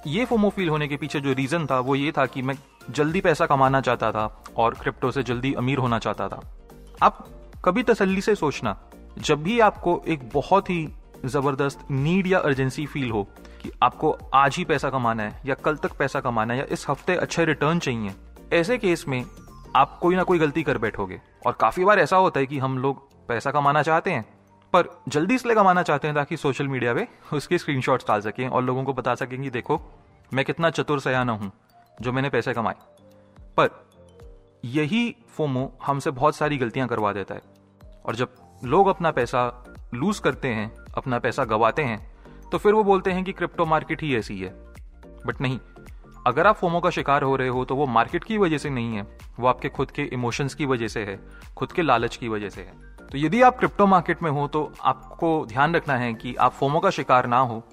ये 0.07 0.25
फोमो 0.25 0.49
फील 0.49 0.69
होने 0.69 0.87
के 0.87 0.97
पीछे 0.97 1.19
जो 1.19 1.33
रीजन 1.33 1.65
था, 1.65 1.79
वो 1.79 1.95
ये 1.95 2.11
था 2.11 2.25
कि 2.25 2.41
मैं 2.41 2.55
जल्दी 2.89 3.21
पैसा 3.21 3.45
कमाना 3.45 3.81
चाहता 3.81 4.11
था 4.11 4.25
और 4.57 4.73
क्रिप्टो 4.73 5.11
से 5.11 5.23
जल्दी 5.23 5.53
अमीर 5.53 5.77
होना 5.77 5.99
चाहता 5.99 6.27
था। 6.27 6.41
आप 7.03 7.25
कभी 7.65 7.83
तसल्ली 7.83 8.21
से 8.21 8.35
सोचना, 8.35 8.77
जब 9.19 9.43
भी 9.43 9.59
आपको 9.59 10.01
एक 10.07 10.29
बहुत 10.33 10.69
ही 10.69 10.87
ज़बरदस्त 11.27 11.85
नीड 11.91 12.27
या 12.27 12.39
अर्जेंसी 12.39 12.85
फील 12.85 13.11
हो 13.11 13.23
कि 13.61 13.71
आपको 13.83 14.11
आज 14.33 14.55
ही 14.55 14.65
पैसा 14.65 14.89
कमाना 14.89 15.23
है 15.23 15.41
या 15.45 15.55
कल 15.55 15.75
तक 15.75 15.97
पैसा 15.97 16.19
कमाना 16.19 16.53
है 16.53 16.59
या 16.59 16.65
इस 16.71 16.85
हफ़्ते 16.89 17.15
अच्छे 17.15 17.45
रिटर्न 17.45 17.79
चाहिए। 17.79 18.13
ऐसे 18.53 18.77
केस 18.77 19.05
में 19.07 19.23
आप 19.75 19.97
कोई 19.99 20.15
ना 20.15 20.23
कोई 20.23 20.39
गलती 20.39 20.63
कर 20.63 20.77
बैठोगे। 20.77 21.19
और 21.45 21.53
काफ़ी 21.53 21.85
बार 21.85 21.99
ऐसा 21.99 22.17
होता 22.17 22.39
है 22.39 22.45
कि 22.45 22.57
हम 22.57 22.77
लोग 22.77 23.01
पैसा 23.27 23.51
कमाना 23.51 23.81
चाहते 23.81 24.11
हैं, 24.11 24.23
पर 24.73 24.89
जल्दी 25.07 25.35
इसलिए 25.35 25.55
कमाना 25.55 25.83
चाहते 25.83 26.07
हैं 26.07 26.15
ताकि 26.15 26.37
सोशल 26.37 26.67
मीडिया 26.67 26.93
पे 26.93 27.07
उसके 27.33 27.57
स्क्रीनशॉट्स 27.57 28.07
डाल 28.07 28.21
सकें 28.21 28.47
और 28.47 28.63
लोगों 28.63 28.83
को 28.83 28.93
बता 28.93 29.15
सकें 29.15 29.41
कि 29.41 29.49
देखो, 29.49 29.81
मैं 30.31 30.45
कितना 30.45 30.69
चतुर 30.69 30.99
सयाना 30.99 31.31
हूँ 31.31 31.51
जो 32.01 32.11
मैंने 32.11 32.29
पैसे 32.29 32.53
कमाए। 32.53 32.75
पर 33.57 33.69
यही 34.65 35.15
फोमो 35.29 35.71
हमसे 35.85 36.11
बहुत 36.11 36.35
सारी 36.35 36.57
गलतियाँ 36.57 36.87
करवा 36.87 37.13
देता 37.13 37.35
है। 37.35 37.41
और 38.05 38.15
जब 38.15 38.35
लोग 38.63 38.87
अपना 38.87 39.11
पैसा 39.11 39.63
लूज 39.93 40.19
करते 40.19 40.47
हैं 40.47 40.71
अपना 40.97 41.19
पैसा 41.19 41.45
गवाते 41.45 41.81
हैं 41.81 41.99
तो 42.51 42.57
फिर 42.57 42.73
वो 42.73 42.83
बोलते 42.83 43.11
हैं 43.11 43.23
कि 43.23 43.31
क्रिप्टो 43.31 43.65
मार्केट 43.65 44.01
ही 44.01 44.15
ऐसी 44.17 44.39
है। 44.39 44.49
बट 45.25 45.41
नहीं, 45.41 45.59
अगर 46.27 46.47
आप 46.47 46.55
फोमो 46.55 46.79
का 46.79 46.89
शिकार 46.89 47.23
हो 47.23 47.35
रहे 47.35 47.47
हो 47.47 47.63
तो 47.65 47.75
वो 47.75 47.85
मार्केट 47.87 48.23
की 48.23 48.37
वजह 48.37 48.57
से 48.57 48.69
नहीं 48.69 48.95
है। 48.95 49.05
वो 49.39 49.47
आपके 49.47 49.69
खुद 49.69 49.91
के 49.91 50.03
इमोशंस 50.03 50.53
की 50.53 50.65
वजह 50.65 50.87
से 50.87 51.03
है, 51.03 51.19
खुद 51.55 51.71
के 51.71 51.81
लालच 51.81 52.15
की 52.15 52.27
वजह 52.27 52.49
से 52.49 52.61
है। 52.61 52.73
तो 53.01 53.17
यदि 53.17 53.41
आप 53.41 53.57
क्रिप्टो 53.57 53.85
मार्केट 53.85 54.23
में 54.23 54.29
हो 54.31 54.47
तो 54.47 54.71
आपको 54.83 55.45
ध्यान 55.45 55.75
रखना 55.75 55.97
है 55.97 56.13
कि 56.13 56.35
आप 56.35 56.53
फोमो 56.53 56.79
का 56.79 56.89
शिकार 56.89 57.27
ना 57.27 57.39
हो 57.39 57.63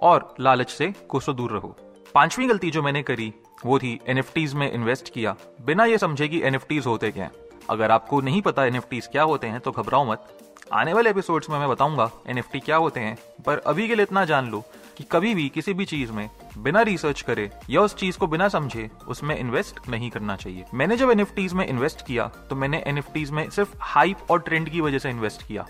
और 0.00 0.34
लालच 0.40 0.70
से 0.70 0.92
कुछ 1.08 1.30
दूर 1.30 1.50
रहो। 1.50 1.76
पांचवी 2.14 2.46
गलती 2.46 2.70
जो 2.70 2.82
मैंने 2.82 3.02
करी, 3.02 3.32
वो 3.66 3.78
थी 3.78 3.98
एन 4.06 4.22
में 4.54 4.70
इन्वेस्ट 4.72 5.12
किया। 5.14 5.36
बिना 5.60 5.84
ये 5.84 5.98
समझे 5.98 6.28
कि 6.28 6.42
एन 6.42 6.58
होते 6.86 7.10
क्या 7.10 7.30
अगर 7.70 7.90
आपको 7.90 8.20
नहीं 8.20 8.42
पता 8.42 8.64
एन 8.64 8.80
क्या 8.88 9.22
होते 9.22 9.46
हैं 9.46 9.60
तो 9.60 9.72
घबराओ 9.72 10.04
मत। 10.04 10.49
आने 10.72 10.92
वाले 10.92 11.10
एपिसोड्स 11.10 11.48
में 11.50 11.58
मैं 11.58 11.68
बताऊँगा 11.68 12.10
एनएफटी 12.26 12.58
क्या 12.60 12.76
होते 12.76 13.00
हैं, 13.00 13.16
पर 13.46 13.58
अभी 13.58 13.86
के 13.88 13.94
लिए 13.94 14.02
इतना 14.02 14.24
जान 14.24 14.50
लो 14.50 14.62
कि 14.98 15.04
कभी 15.04 15.34
भी 15.34 15.48
किसी 15.48 15.72
भी 15.74 15.84
चीज़ 15.84 16.12
में 16.12 16.28
बिना 16.58 16.82
रिसर्च 16.82 17.20
करे 17.20 17.50
या 17.70 17.80
उस 17.80 17.94
चीज़ 17.96 18.18
को 18.18 18.26
बिना 18.26 18.48
समझे, 18.48 18.90
उसमें 19.08 19.36
इन्वेस्ट 19.38 19.88
नहीं 19.88 20.10
करना 20.10 20.36
चाहिए। 20.36 20.64
मैंने 20.74 20.96
जब 20.96 21.10
एन 21.10 21.26
में 21.54 21.66
इन्वेस्ट 21.66 22.06
किया 22.06 22.26
तो 22.50 22.56
मैंने 22.56 22.82
एन 22.86 23.02
में 23.32 23.50
सिर्फ़ 23.50 23.76
हाइप 23.80 24.30
और 24.30 24.40
ट्रेंड 24.40 24.68
की 24.68 24.80
वजह 24.80 24.98
से 24.98 25.10
इन्वेस्ट 25.10 25.46
किया। 25.46 25.66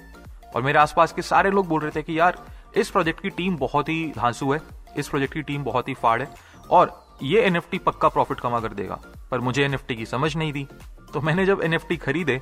और 0.57 0.63
मेरे 0.63 0.79
आसपास 0.79 1.13
के 1.13 1.23
सारे 1.23 1.51
लोग 1.51 1.69
बोल 1.69 1.81
रहे 1.81 1.91
थे 1.91 2.03
कि 2.03 2.19
यार, 2.19 2.39
इस 2.77 2.91
प्रोजेक्ट 2.91 3.21
की 3.21 3.31
टीम 3.31 3.57
बहुत 3.57 3.89
ही 3.89 4.13
धांसू 4.17 4.53
है, 4.53 4.61
इस 4.97 5.09
प्रोजेक्ट 5.09 5.35
की 5.35 5.43
टीम 5.43 5.65
बहुत 5.65 5.89
ही 5.89 5.95
फाड़ 5.95 6.21
है, 6.23 6.29
और 6.71 7.19
ये 7.23 7.41
एन 7.41 7.61
पक्का 7.87 8.09
प्रॉफिट 8.09 8.41
कमा 8.41 8.61
कर 8.61 8.73
देगा। 8.73 9.01
पर 9.31 9.41
मुझे 9.41 9.65
एनएफटी 9.65 9.97
की 9.97 10.07
समझ 10.07 10.37
नहीं 10.37 10.53
थी। 10.53 10.69
तो 11.13 11.21
मैंने 11.21 11.47
जब 11.47 11.61
एनएफटी 11.65 11.97
खरीदे 11.97 12.41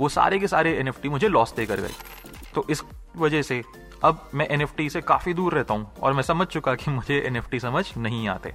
वो 0.00 0.08
सारे 0.08 0.38
के 0.38 0.48
सारे 0.48 0.72
एनएफटी 0.78 1.08
मुझे 1.08 1.28
लॉस 1.28 1.54
देकर 1.54 1.80
गए। 1.80 1.90
तो 2.54 2.66
इस 2.70 2.82
वजह 3.16 3.42
से 3.42 3.62
अब 4.04 4.30
मैं 4.34 4.46
एनएफटी 4.48 4.88
से 4.90 5.00
काफ़ी 5.00 5.34
दूर 5.34 5.54
रहता 5.54 5.74
हूँ 5.74 5.92
और 6.02 6.12
मैं 6.12 6.22
समझ 6.22 6.46
चुका 6.46 6.74
कि 6.74 6.90
मुझे 6.90 7.18
एनएफटी 7.20 7.60
समझ 7.60 7.84
नहीं 7.96 8.28
आते। 8.28 8.54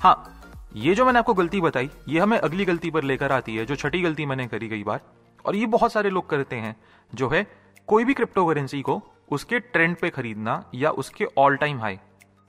हाँ 0.00 0.32
ये 0.76 0.94
जो 0.94 1.04
मैंने 1.04 1.18
आपको 1.18 1.34
गलती 1.34 1.60
बताई, 1.60 1.90
ये 2.08 2.20
हमें 2.20 2.38
अगली 2.38 2.64
गलती 2.64 2.90
पर 2.90 3.04
लेकर 3.04 3.32
आती 3.32 3.56
है, 3.56 3.66
जो 3.66 3.76
छठी 3.76 4.02
गलती 4.02 4.26
मैंने 4.26 4.46
करी 4.46 4.68
कई 4.68 4.82
बार। 4.84 5.00
और 5.44 5.56
ये 5.56 5.66
बहुत 5.66 5.92
सारे 5.92 6.10
लोग 6.10 6.28
करते 6.30 6.56
हैं, 6.56 6.76
जो 7.14 7.28
है 7.28 7.46
कोई 7.86 8.04
भी 8.04 8.14
क्रिप्टो 8.14 8.46
करेंसी 8.46 8.82
को 8.82 9.02
उसके 9.32 9.60
ट्रेंड 9.60 9.96
पे 9.96 10.10
खरीदना 10.10 10.62
या 10.74 10.90
उसके 10.90 11.24
ऑल 11.38 11.56
टाइम 11.56 11.80
हाई 11.80 11.98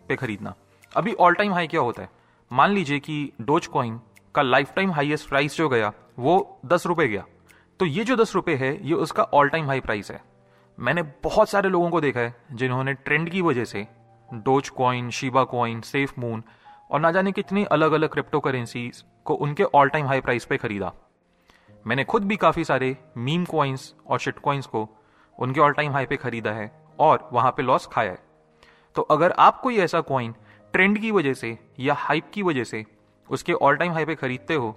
पे 0.07 0.15
खरीदना। 0.15 0.53
अभी 0.95 1.13
ऑल 1.13 1.33
टाइम 1.33 1.53
हाई 1.53 1.67
क्या 1.67 1.81
होता 1.81 2.01
है? 2.01 2.09
मान 2.51 2.71
लीजिए 2.71 2.99
कि 2.99 3.31
डोज 3.41 3.67
कॉइन 3.67 3.99
का 4.35 4.41
लाइफ 4.41 4.73
टाइम 4.75 4.91
हाइएस्ट 4.91 5.29
प्राइस 5.29 5.57
जो 5.57 5.69
गया, 5.69 5.93
वो 6.19 6.59
दस 6.65 6.85
रुपए 6.85 7.07
गया। 7.07 7.25
तो 7.79 7.85
ये 7.85 8.03
जो 8.03 8.15
दस 8.15 8.33
रुपए 8.35 8.55
है, 8.55 8.87
ये 8.87 8.93
उसका 8.93 9.23
ऑल 9.23 9.49
टाइम 9.49 9.65
हाई 9.65 9.79
प्राइस 9.79 10.09
है। 10.11 10.21
मैंने 10.77 11.01
बहुत 11.23 11.49
सारे 11.49 11.69
लोगों 11.69 11.89
को 11.89 11.99
देखा 12.01 12.19
है, 12.19 12.33
जिन्होंने 12.51 12.93
ट्रेंड 12.93 13.29
की 13.29 13.41
वजह 13.41 13.65
से 13.65 13.85
doge 14.29 14.69
coin 14.69 15.09
shiba 15.09 15.43
coin 15.43 15.81
safe 15.81 16.13
moon 16.19 16.43
और 16.91 16.99
ना 16.99 17.11
जाने 17.11 17.31
कितनी 17.31 17.63
अलग 17.63 17.91
अलग 17.91 18.09
क्रिप्टो 18.09 18.39
करेंसीज 18.39 19.03
को 19.25 19.33
उनके 19.33 19.63
ऑल 19.63 19.89
टाइम 19.89 20.07
हाई 20.07 20.21
प्राइस 20.21 20.45
पे 20.45 20.57
खरीदा। 20.57 20.91
मैंने 21.85 22.03
खुद 22.03 22.23
भी 22.23 22.35
काफ़ी 22.35 22.63
सारे 22.63 22.95
मीम 23.17 23.45
कॉइन्स 23.45 23.93
और 24.07 24.19
शिट 24.19 24.39
कॉइन्स 24.39 24.65
को 24.65 24.87
उनके 25.39 25.59
ऑल 25.59 25.73
टाइम 25.73 25.91
हाई 25.91 26.05
पे 26.05 26.15
खरीदा 26.15 26.51
है 26.51 26.71
और 26.99 27.29
वहाँ 27.33 27.51
पे 27.51 27.63
लॉस 27.63 27.87
खाया 27.87 28.11
है। 28.11 28.19
तो 28.95 29.01
अगर 29.01 29.31
आप 29.31 29.61
कोई 29.61 29.77
ऐसा 29.77 30.01
कॉइन 30.01 30.33
ट्रेंड 30.73 30.99
की 30.99 31.11
वजह 31.11 31.33
से 31.33 31.57
या 31.79 31.93
हाइप 31.93 32.31
की 32.33 32.43
वजह 32.43 32.63
से 32.63 32.85
उसके 33.29 33.53
ऑल 33.53 33.75
टाइम 33.75 33.93
हाई 33.93 34.05
पे 34.05 34.15
खरीदते 34.15 34.53
हो 34.53 34.75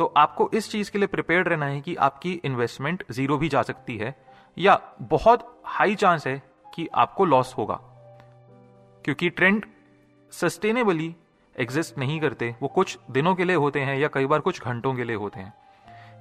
तो 0.00 0.04
आपको 0.16 0.48
इस 0.54 0.70
चीज़ 0.70 0.90
के 0.90 0.98
लिए 0.98 1.06
प्रिपेयर 1.06 1.44
रहना 1.44 1.66
है 1.66 1.80
कि 1.80 1.94
आपकी 1.96 2.32
इन्वेस्टमेंट 2.44 3.02
ज़ीरो 3.10 3.36
भी 3.38 3.48
जा 3.48 3.62
सकती 3.62 3.96
है, 3.96 4.14
या 4.56 4.80
बहुत 5.02 5.62
हाई 5.66 5.94
चांस 5.94 6.26
है 6.26 6.42
कि 6.74 6.88
आपको 6.94 7.24
लॉस 7.24 7.54
होगा। 7.58 7.78
क्योंकि 9.04 9.28
ट्रेंड 9.30 9.64
सस्टेनेबली 10.32 11.14
एग्जिस्ट 11.56 11.98
नहीं 11.98 12.18
करते, 12.20 12.54
वो 12.62 12.68
कुछ 12.68 12.98
दिनों 13.10 13.34
के 13.34 13.44
लिए 13.44 13.56
होते 13.56 13.80
हैं 13.80 13.98
या 13.98 14.08
कई 14.08 14.26
बार 14.26 14.40
कुछ 14.40 14.62
घंटों 14.62 14.94
के 14.94 15.04
लिए 15.04 15.16
होते 15.16 15.40
हैं। 15.40 15.52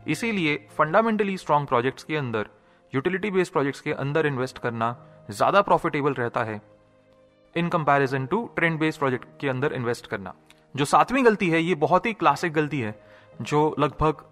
इसीलिए 0.08 0.56
फंडामेंटली 0.78 1.38
स्ट्रॉन्ग 1.38 1.68
प्रोजेक्ट्स 1.68 2.04
के 2.04 2.18
अंदर 2.18 2.50
यूटिलिटी 2.94 3.32
बेस्ड 3.32 3.54
प्रोजेक्ट्स 3.54 3.82
के 3.82 3.94
अंदर 3.96 4.26
इन्वेस्ट 4.26 4.58
करना 4.58 4.96
ज़्यादा 5.32 5.62
प्रॉफिटेबल 5.62 6.14
रहता 6.14 6.44
है 6.44 6.62
in 7.56 7.70
comparison 7.70 8.26
to 8.26 8.46
trend 8.56 8.80
based 8.80 9.00
project 9.00 9.28
के 9.40 9.50
अंदर 9.50 9.74
इन्वेस्ट 9.74 10.08
करना। 10.08 10.34
जो 10.76 10.86
सातवीं 10.86 11.26
गलती 11.26 11.50
है, 11.50 11.62
ये 11.62 11.76
बहुत 11.78 12.06
ही 12.06 12.14
क्लासिक 12.14 12.54
गलती 12.54 12.80
है। 12.80 13.00
जो 13.42 13.76
लगभग 13.80 14.24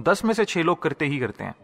दस 0.00 0.24
में 0.24 0.34
से 0.34 0.44
छह 0.44 0.62
लोग 0.62 0.82
करते 0.82 1.06
ही 1.06 1.18
करते 1.18 1.44
हैं। 1.44 1.54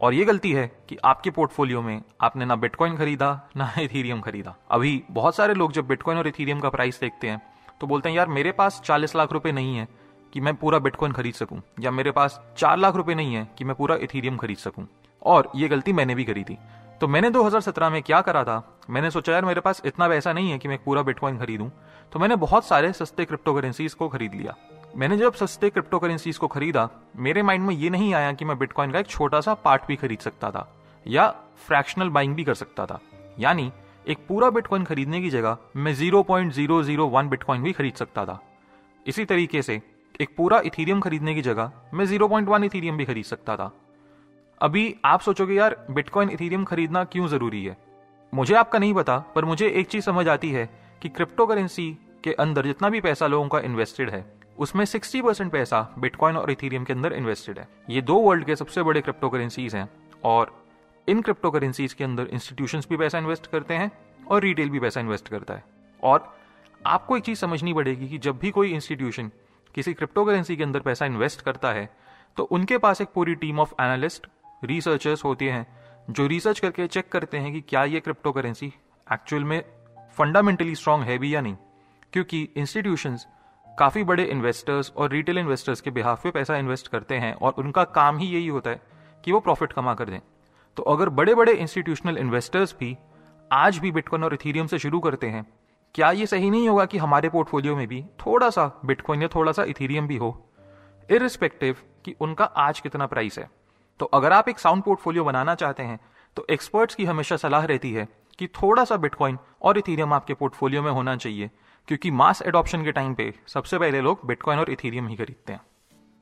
और 0.00 0.14
ये 0.14 0.24
गलती 0.24 0.52
है 0.52 0.66
कि 0.88 0.96
आपके 1.04 1.30
पोर्टफोलियो 1.30 1.82
में 1.82 2.02
आपने 2.20 2.44
ना 2.44 2.56
बिटकॉइन 2.56 2.96
खरीदा, 2.96 3.48
ना 3.56 3.72
इथीरियम 3.78 4.20
खरीदा। 4.20 4.56
अभी 4.70 5.04
बहुत 5.10 5.36
सारे 5.36 5.54
लोग 5.54 5.72
जब 5.72 5.86
बिटकॉइन 5.86 6.18
और 6.18 6.28
इथीरियम 6.28 6.60
का 6.60 6.70
प्राइस 6.70 7.00
देखते 7.00 7.28
हैं 7.28 7.42
तो 7.80 7.86
बोलते 7.86 8.08
हैं, 8.08 8.16
यार, 8.16 8.28
मेरे 8.28 8.52
पास 8.52 8.80
चालीस 8.84 9.16
लाख 9.16 9.32
रुपए 9.32 9.52
नहीं 9.52 9.76
है 9.76 9.88
कि 10.32 10.40
मैं 10.40 10.54
पूरा 10.54 10.78
बिटकॉइन 10.78 11.12
खरीद 11.12 11.34
सकूँ, 11.34 11.62
या 11.80 11.90
मेरे 11.90 12.10
पास 12.10 12.40
चार 12.56 12.76
लाख 12.78 12.94
रुपए 12.94 13.14
नहीं 13.14 13.34
है 13.34 13.48
कि 13.58 13.64
मैं 13.64 13.76
पूरा 13.76 13.96
इथीरियम 13.96 14.36
खरीद 14.36 14.56
सकूँ। 14.56 14.86
और 15.22 15.50
ये 15.56 15.68
गलती 15.68 15.92
मैंने 15.92 16.14
भी 16.14 16.24
करी 16.24 16.44
थी। 16.44 16.58
तो 17.00 17.08
मैंने 17.08 17.30
2017 17.30 17.90
में 17.90 18.02
क्या 18.02 18.20
करा 18.20 18.44
था? 18.44 18.78
मैंने 18.90 19.10
सोचा, 19.10 19.32
यार, 19.32 19.44
मेरे 19.44 19.60
पास 19.60 19.82
इतना 19.84 20.08
पैसा 20.08 20.32
नहीं 20.32 20.50
है 20.50 20.58
कि 20.58 20.68
मैं 20.68 20.78
पूरा 20.84 21.02
बिटकॉइन 21.02 21.38
खरीदूं। 21.38 21.68
तो 22.12 22.18
मैंने 22.18 22.36
बहुत 22.36 22.64
सारे 22.64 22.92
सस्ते 22.92 23.24
क्रिप्टो 23.24 23.54
करेंसीज 23.54 23.94
को 23.94 24.08
खरीद 24.08 24.34
लिया। 24.34 24.56
मैंने 24.96 25.16
जब 25.16 25.34
सस्ते 25.34 25.70
क्रिप्टो 25.70 25.98
करेंसीज 25.98 26.36
को 26.38 26.46
खरीदा, 26.46 26.88
मेरे 27.16 27.42
माइंड 27.42 27.64
में 27.64 27.74
ये 27.74 27.90
नहीं 27.90 28.12
आया 28.14 28.32
कि 28.32 28.44
मैं 28.44 28.58
बिटकॉइन 28.58 28.90
का 28.90 28.98
एक 28.98 29.06
छोटा 29.06 29.40
सा 29.40 29.54
पार्ट 29.54 29.86
भी 29.86 29.96
खरीद 29.96 30.18
सकता 30.18 30.50
था, 30.50 30.76
या 31.06 31.28
फ्रैक्शनल 31.66 32.08
बाइंग 32.08 32.34
भी 32.34 32.44
कर 32.44 32.54
सकता 32.54 32.86
था। 32.86 33.00
यानी, 33.38 33.72
एक 34.08 34.18
पूरा 34.28 34.50
बिटकॉइन 34.50 34.84
खरीदने 34.84 35.20
की 35.20 35.30
जगह 35.30 35.56
मैं 35.76 35.94
zero 35.94 36.22
point 36.22 36.52
zero 36.52 36.82
zero 36.82 37.06
one 37.06 37.28
bitcoin 37.28 37.62
भी 37.62 37.72
खरीद 37.72 37.94
सकता 37.94 38.24
था। 38.24 38.38
इसी 39.06 39.24
तरीके 39.24 39.62
से, 39.62 39.80
एक 40.20 40.36
पूरा 40.36 40.60
इथीरियम 40.60 41.00
खरीदने 41.00 41.34
की 41.34 41.42
जगह 41.42 41.72
मैं 41.94 42.04
ज़ीरो 42.04 42.28
पॉइंट 42.28 42.48
वन 42.48 42.64
इथीरियम 42.64 42.96
भी 42.96 43.04
खरीद 43.04 43.24
सकता 43.24 43.56
था। 43.56 43.70
अभी 44.60 44.94
आप 45.04 45.20
सोचोगे, 45.20 45.54
यार 45.54 45.76
बिटकॉइन 45.90 46.30
इथीरियम 46.30 46.64
खरीदना 46.64 47.04
क्यों 47.04 47.28
ज़रूरी 47.28 47.64
है? 47.64 47.76
मुझे 48.34 48.54
आपका 48.54 48.78
नहीं 48.78 48.94
पता, 48.94 49.18
पर 49.18 49.44
मुझे 49.44 49.68
एक 49.68 49.86
चीज़ 49.86 50.04
समझ 50.04 50.28
आती 50.28 50.50
है 50.50 50.68
कि 51.02 51.08
क्रिप्टो 51.08 51.46
करेंसी 51.46 51.90
के 52.24 52.32
अंदर 52.32 52.66
जितना 52.66 52.88
भी 52.88 53.00
पैसा 53.00 53.26
लोगों 53.26 53.48
का 53.48 53.58
इन्वेस्टेड 53.60 54.10
है 54.10 54.43
उसमें 54.58 54.84
60 54.84 55.20
परसेंट 55.22 55.52
पैसा 55.52 55.80
बिटकॉइन 55.98 56.36
और 56.36 56.50
इथीरियम 56.50 56.84
के 56.84 56.92
अंदर 56.92 57.12
इन्वेस्टेड 57.12 57.58
है। 57.58 57.68
ये 57.90 58.00
दो 58.02 58.18
वर्ल्ड 58.18 58.44
के 58.44 58.56
सबसे 58.56 58.82
बड़े 58.82 59.00
क्रिप्टो 59.00 59.28
करेंसीज 59.28 59.74
हैं 59.76 59.88
और 60.24 60.64
इन 61.08 61.22
क्रिप्टो 61.22 61.50
करेंसीज 61.50 61.92
के 61.92 62.04
अंदर 62.04 62.26
इंस्टीट्यूशन 62.26 62.82
भी 62.90 62.96
पैसा 62.96 63.18
इन्वेस्ट 63.18 63.46
करते 63.46 63.74
हैं 63.74 63.90
और 64.26 64.42
रिटेल 64.42 64.70
भी 64.70 64.80
पैसा 64.80 65.00
इन्वेस्ट 65.00 65.28
करता 65.28 65.54
है। 65.54 65.64
और 66.02 66.36
आपको 66.86 67.16
एक 67.16 67.24
चीज़ 67.24 67.38
समझनी 67.38 67.74
पड़ेगी 67.74 68.08
कि 68.08 68.18
जब 68.18 68.38
भी 68.38 68.50
कोई 68.50 68.72
इंस्टीट्यूशन 68.72 69.30
किसी 69.74 69.94
क्रिप्टो 69.94 70.24
करेंसी 70.24 70.56
के 70.56 70.62
अंदर 70.62 70.80
पैसा 70.80 71.06
इन्वेस्ट 71.06 71.40
करता 71.40 71.72
है 71.72 71.88
तो 72.36 72.44
उनके 72.44 72.78
पास 72.78 73.00
एक 73.00 73.08
पूरी 73.08 73.34
टीम 73.34 73.60
ऑफ़ 73.60 73.72
एनालिस्ट 73.80 74.26
रिसर्चर्स 74.64 75.24
होते 75.24 75.50
हैं, 75.50 75.66
जो 76.10 76.26
रिसर्च 76.26 76.60
करके 76.60 76.86
चेक 76.86 77.08
करते 77.08 77.38
हैं 77.38 77.52
कि 77.52 77.60
क्या 77.60 77.84
ये 77.84 78.00
क्रिप्टो 78.00 78.32
करेंसी 78.32 78.72
एक्चुअल 79.12 79.44
में 79.44 79.62
फंडामेंटली 80.16 80.74
स्ट्रांग 80.74 81.02
है 81.02 81.18
भी 81.18 81.34
या 81.34 81.40
नहीं। 81.40 81.56
क्योंकि 82.12 82.48
इंस्टीट्यूशंस 82.56 83.26
काफ़ी 83.78 84.02
बड़े 84.04 84.24
इन्वेस्टर्स 84.24 84.92
और 84.96 85.10
रिटेल 85.10 85.38
इन्वेस्टर्स 85.38 85.80
के 85.80 85.90
बिहाफ 85.90 86.22
पे 86.22 86.30
पैसा 86.30 86.56
इन्वेस्ट 86.56 86.88
करते 86.88 87.14
हैं 87.14 87.32
और 87.34 87.54
उनका 87.58 87.84
काम 87.84 88.18
ही 88.18 88.26
यही 88.26 88.46
होता 88.48 88.70
है 88.70 88.80
कि 89.24 89.32
वो 89.32 89.40
प्रॉफिट 89.40 89.72
कमा 89.72 89.94
कर 89.94 90.10
दें। 90.10 90.20
तो 90.76 90.82
अगर 90.82 91.08
बड़े 91.10 91.34
बड़े 91.34 91.52
इंस्टीट्यूशनल 91.54 92.18
इन्वेस्टर्स 92.18 92.74
भी 92.80 92.96
आज 93.50 93.78
भी 93.78 93.90
बिटकॉइन 93.92 94.24
और 94.24 94.34
इथीरियम 94.34 94.66
से 94.66 94.78
शुरू 94.78 95.00
करते 95.00 95.26
हैं, 95.26 95.44
क्या 95.94 96.10
ये 96.10 96.26
सही 96.26 96.50
नहीं 96.50 96.68
होगा 96.68 96.84
कि 96.84 96.98
हमारे 96.98 97.28
पोर्टफोलियो 97.28 97.76
में 97.76 97.86
भी 97.88 98.02
थोड़ा 98.20 98.50
सा 98.50 98.70
बिटकॉइन 98.84 99.22
या 99.22 99.28
थोड़ा 99.28 99.52
सा 99.52 99.64
इथीरियम 99.64 100.06
भी 100.06 100.16
हो? 100.16 100.30
इरिस्पेक्टिव 101.08 101.76
कि 102.04 102.14
उनका 102.20 102.44
आज 102.44 102.80
कितना 102.80 103.06
प्राइस 103.06 103.38
है। 103.38 103.48
तो 104.00 104.06
अगर 104.06 104.32
आप 104.32 104.48
एक 104.48 104.58
साउंड 104.58 104.82
पोर्टफोलियो 104.82 105.24
बनाना 105.24 105.54
चाहते 105.54 105.82
हैं 105.82 105.98
तो 106.36 106.46
एक्सपर्ट्स 106.50 106.94
की 106.94 107.04
हमेशा 107.04 107.36
सलाह 107.36 107.64
रहती 107.64 107.92
है 107.92 108.08
कि 108.38 108.46
थोड़ा 108.54 108.84
सा 108.84 108.96
बिटकॉइन 108.96 109.38
और 109.62 109.78
इथीरियम 109.78 110.12
आपके 110.12 110.34
पोर्टफोलियो 110.34 110.82
में 110.82 110.90
होना 110.90 111.16
चाहिए। 111.16 111.50
क्योंकि 111.88 112.10
मास 112.10 112.42
एडॉप्शन 112.42 112.84
के 112.84 112.92
टाइम 112.92 113.14
पे 113.14 113.32
सबसे 113.46 113.78
पहले 113.78 114.00
लोग 114.00 114.20
बिटकॉइन 114.26 114.58
और 114.58 114.70
इथीरियम 114.70 115.08
ही 115.08 115.16
खरीदते 115.16 115.52
हैं। 115.52 115.60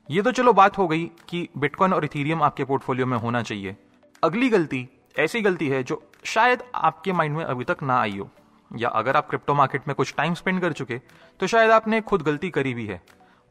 ये 0.09 0.21
तो 0.21 0.31
चलो 0.31 0.53
बात 0.53 0.77
हो 0.77 0.87
गई 0.87 1.05
कि 1.29 1.47
बिटकॉइन 1.57 1.93
और 1.93 2.05
इथीरियम 2.05 2.41
आपके 2.43 2.63
पोर्टफोलियो 2.63 3.05
में 3.05 3.17
होना 3.17 3.41
चाहिए। 3.43 3.75
अगली 4.23 4.49
गलती 4.49 4.87
ऐसी 5.19 5.41
गलती 5.41 5.67
है 5.69 5.83
जो 5.83 6.01
शायद 6.25 6.63
आपके 6.75 7.13
माइंड 7.13 7.35
में 7.37 7.43
अभी 7.45 7.63
तक 7.63 7.83
ना 7.83 7.99
आई 7.99 8.17
हो। 8.17 8.29
या 8.71 8.89
अगर 8.89 9.17
आप 9.17 9.27
क्रिप्टो 9.29 9.53
मार्केट 9.53 9.87
में 9.87 9.95
कुछ 9.95 10.13
टाइम 10.17 10.33
स्पेंड 10.33 10.61
कर 10.61 10.73
चुके 10.73 10.99
तो 11.39 11.47
शायद 11.47 11.71
आपने 11.71 12.01
खुद 12.01 12.21
गलती 12.21 12.49
करी 12.49 12.73
भी 12.73 12.85
है। 12.87 13.01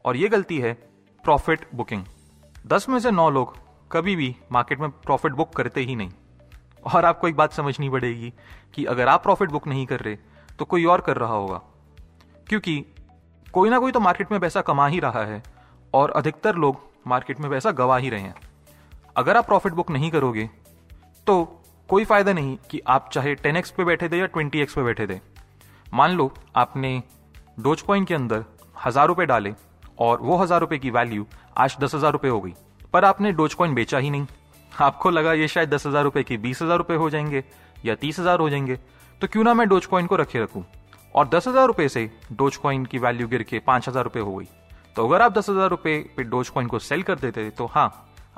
और 0.05 0.17
ये 0.17 0.29
गलती 0.29 0.59
है 0.59 0.73
प्रॉफिट 1.23 1.67
बुकिंग 1.75 2.03
दस 2.67 2.89
में 2.89 2.99
से 2.99 3.11
नौ 3.11 3.29
लोग 3.29 3.57
कभी 3.91 4.15
भी 4.15 4.35
मार्केट 4.51 4.79
में 4.79 4.89
प्रॉफिट 4.91 5.31
बुक 5.31 5.55
करते 5.55 5.81
ही 5.81 5.95
नहीं। 5.95 6.11
और 6.85 7.05
आपको 7.05 7.27
एक 7.27 7.35
बात 7.35 7.53
समझनी 7.53 7.89
पड़ेगी 7.89 8.33
कि 8.75 8.85
अगर 8.85 9.07
आप 9.07 9.23
प्रॉफिट 9.23 9.49
बुक 9.49 9.67
नहीं 9.67 9.85
कर 9.85 9.99
रहे 9.99 10.17
तो 10.59 10.65
कोई 10.65 10.85
और 10.85 11.01
कर 11.01 11.17
रहा 11.17 11.33
होगा। 11.33 11.61
क्योंकि 12.47 12.83
कोई 13.47 13.69
ना 13.69 13.79
कोई 13.79 13.91
तो 13.91 13.99
मार्केट 13.99 14.31
में 14.31 14.39
पैसा 14.39 14.61
कमा 14.61 14.87
ही 14.87 14.99
रहा 14.99 15.23
है 15.25 15.41
और 15.93 16.11
अधिकतर 16.11 16.55
लोग 16.55 16.79
मार्केट 17.07 17.39
में 17.39 17.49
पैसा 17.51 17.71
गवा 17.73 17.97
ही 17.97 18.09
रहे 18.09 18.21
हैं। 18.21 18.35
अगर 19.17 19.37
आप 19.37 19.45
प्रॉफिट 19.45 19.73
बुक 19.73 19.91
नहीं 19.91 20.11
करोगे 20.11 20.49
तो 21.27 21.43
कोई 21.89 22.05
फ़ायदा 22.05 22.33
नहीं 22.33 22.57
कि 22.71 22.81
आप 22.87 23.09
चाहे 23.13 23.33
टेन 23.35 23.57
एक्स 23.57 23.71
पे 23.71 23.83
बैठे 23.85 24.09
थे 24.09 24.17
या 24.17 24.25
ट्वेंटी 24.27 24.61
एक्स 24.61 24.73
पे 24.73 24.83
बैठे 24.83 25.07
थे 25.07 25.19
मान 25.87 26.11
लो 26.11 26.31
आपने 26.55 27.01
डोज 27.59 27.81
कॉइन 27.81 28.05
के 28.05 28.13
अंदर 28.13 28.43
हज़ार 28.85 29.07
रुपए 29.07 29.25
डाले 29.25 29.53
और 29.99 30.21
वो 30.21 30.37
हज़ार 30.37 30.59
रुपए 30.61 30.77
की 30.77 30.89
वैल्यू 30.91 31.25
आज 31.57 31.77
दस 31.81 31.95
हज़ार 31.95 32.11
रुपए 32.11 32.27
हो 32.27 32.39
गई, 32.41 32.53
पर 32.93 33.05
आपने 33.05 33.31
डोज 33.31 33.53
कॉइन 33.53 33.73
बेचा 33.75 33.97
ही 33.97 34.09
नहीं। 34.09 34.25
आपको 34.71 35.09
लगा 35.09 35.33
ये 35.33 35.47
शायद 35.47 35.69
दस 35.69 35.85
हज़ार 35.87 36.03
रुपए 36.03 36.23
की 36.23 36.37
बीस 36.37 36.61
हज़ार 36.61 36.77
रुपए 36.77 36.95
हो 36.95 37.09
जाएँगे 37.09 37.43
या 37.85 37.95
तीस 37.95 38.19
हज़ार 38.19 38.39
हो 38.39 38.49
जाएँगे 38.49 38.79
तो 39.21 39.27
क्यों 39.27 39.43
ना 39.43 39.53
मैं 39.53 39.67
डोज 39.69 39.85
कॉइन 39.85 40.07
को 40.07 40.15
रखे 40.15 40.39
रखूँ? 40.39 40.63
और 41.15 41.27
दस 41.27 41.47
हज़ार 41.47 41.67
रुपए 41.67 41.87
से 41.89 42.09
डोज 42.31 42.55
कॉइन 42.57 42.85
की 42.85 42.99
वैल्यू 42.99 43.27
गिर 43.27 43.43
के 43.43 43.59
पाँच 43.59 43.87
हज़ार 43.89 44.03
रुपए 44.03 44.19
हो 44.19 44.35
गई। 44.35 44.47
तो 44.95 45.07
अगर 45.07 45.21
आप 45.21 45.33
दस 45.33 45.49
हज़ार 45.49 45.69
रुपए 45.69 45.97
पे 46.17 46.23
डोज 46.23 46.49
कॉइन 46.49 46.67
को 46.67 46.79
सेल 46.79 47.03
कर 47.03 47.19
देते 47.19 47.49
तो 47.49 47.65
हाँ 47.65 47.89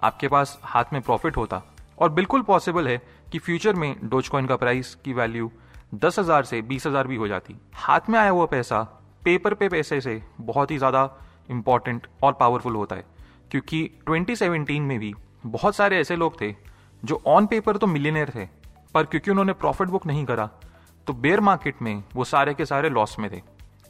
आपके 0.03 0.27
पास 0.27 0.57
हाथ 0.63 0.93
में 0.93 1.01
प्रॉफिट 1.01 1.37
होता। 1.37 1.61
और 1.99 2.09
बिल्कुल 2.11 2.41
पॉसिबल 2.43 2.87
है 2.87 3.01
कि 3.31 3.39
फ्यूचर 3.39 3.75
में 3.75 3.95
डोज 4.03 4.27
कॉइन 4.27 4.45
का 4.45 4.55
प्राइस 4.55 4.93
की 4.95 5.13
वैल्यू 5.13 5.51
दस 5.95 6.19
हज़ार 6.19 6.43
से 6.43 6.61
बीस 6.63 6.87
हज़ार 6.87 7.07
भी 7.07 7.15
हो 7.15 7.27
जाती। 7.27 7.55
हाथ 7.75 8.09
में 8.09 8.19
आया 8.19 8.29
हुआ 8.29 8.45
पैसा 8.45 8.81
पेपर 9.25 9.53
पे 9.53 9.69
पैसे 9.69 10.01
से 10.01 10.21
बहुत 10.41 10.71
ही 10.71 10.77
ज़्यादा 10.77 11.09
इंपॉर्टेंट 11.49 12.07
और 12.23 12.33
पावरफुल 12.33 12.75
होता 12.75 12.95
है। 12.95 13.05
क्योंकि 13.51 13.89
2017 14.09 14.79
में 14.81 14.97
भी 14.99 15.13
बहुत 15.45 15.75
सारे 15.75 15.99
ऐसे 15.99 16.15
लोग 16.15 16.39
थे 16.41 16.53
जो 17.03 17.21
ऑन 17.27 17.45
पेपर 17.45 17.77
तो 17.77 17.87
मिलीनियर 17.87 18.31
थे, 18.35 18.45
पर 18.93 19.03
क्योंकि 19.03 19.31
उन्होंने 19.31 19.53
प्रॉफिट 19.53 19.87
बुक 19.87 20.05
नहीं 20.07 20.25
करा 20.25 20.49
तो 21.07 21.13
बेयर 21.13 21.39
मार्केट 21.39 21.81
में 21.81 22.03
वो 22.15 22.23
सारे 22.23 22.53
के 22.53 22.65
सारे 22.65 22.89
लॉस 22.89 23.15
में 23.19 23.29
थे। 23.31 23.41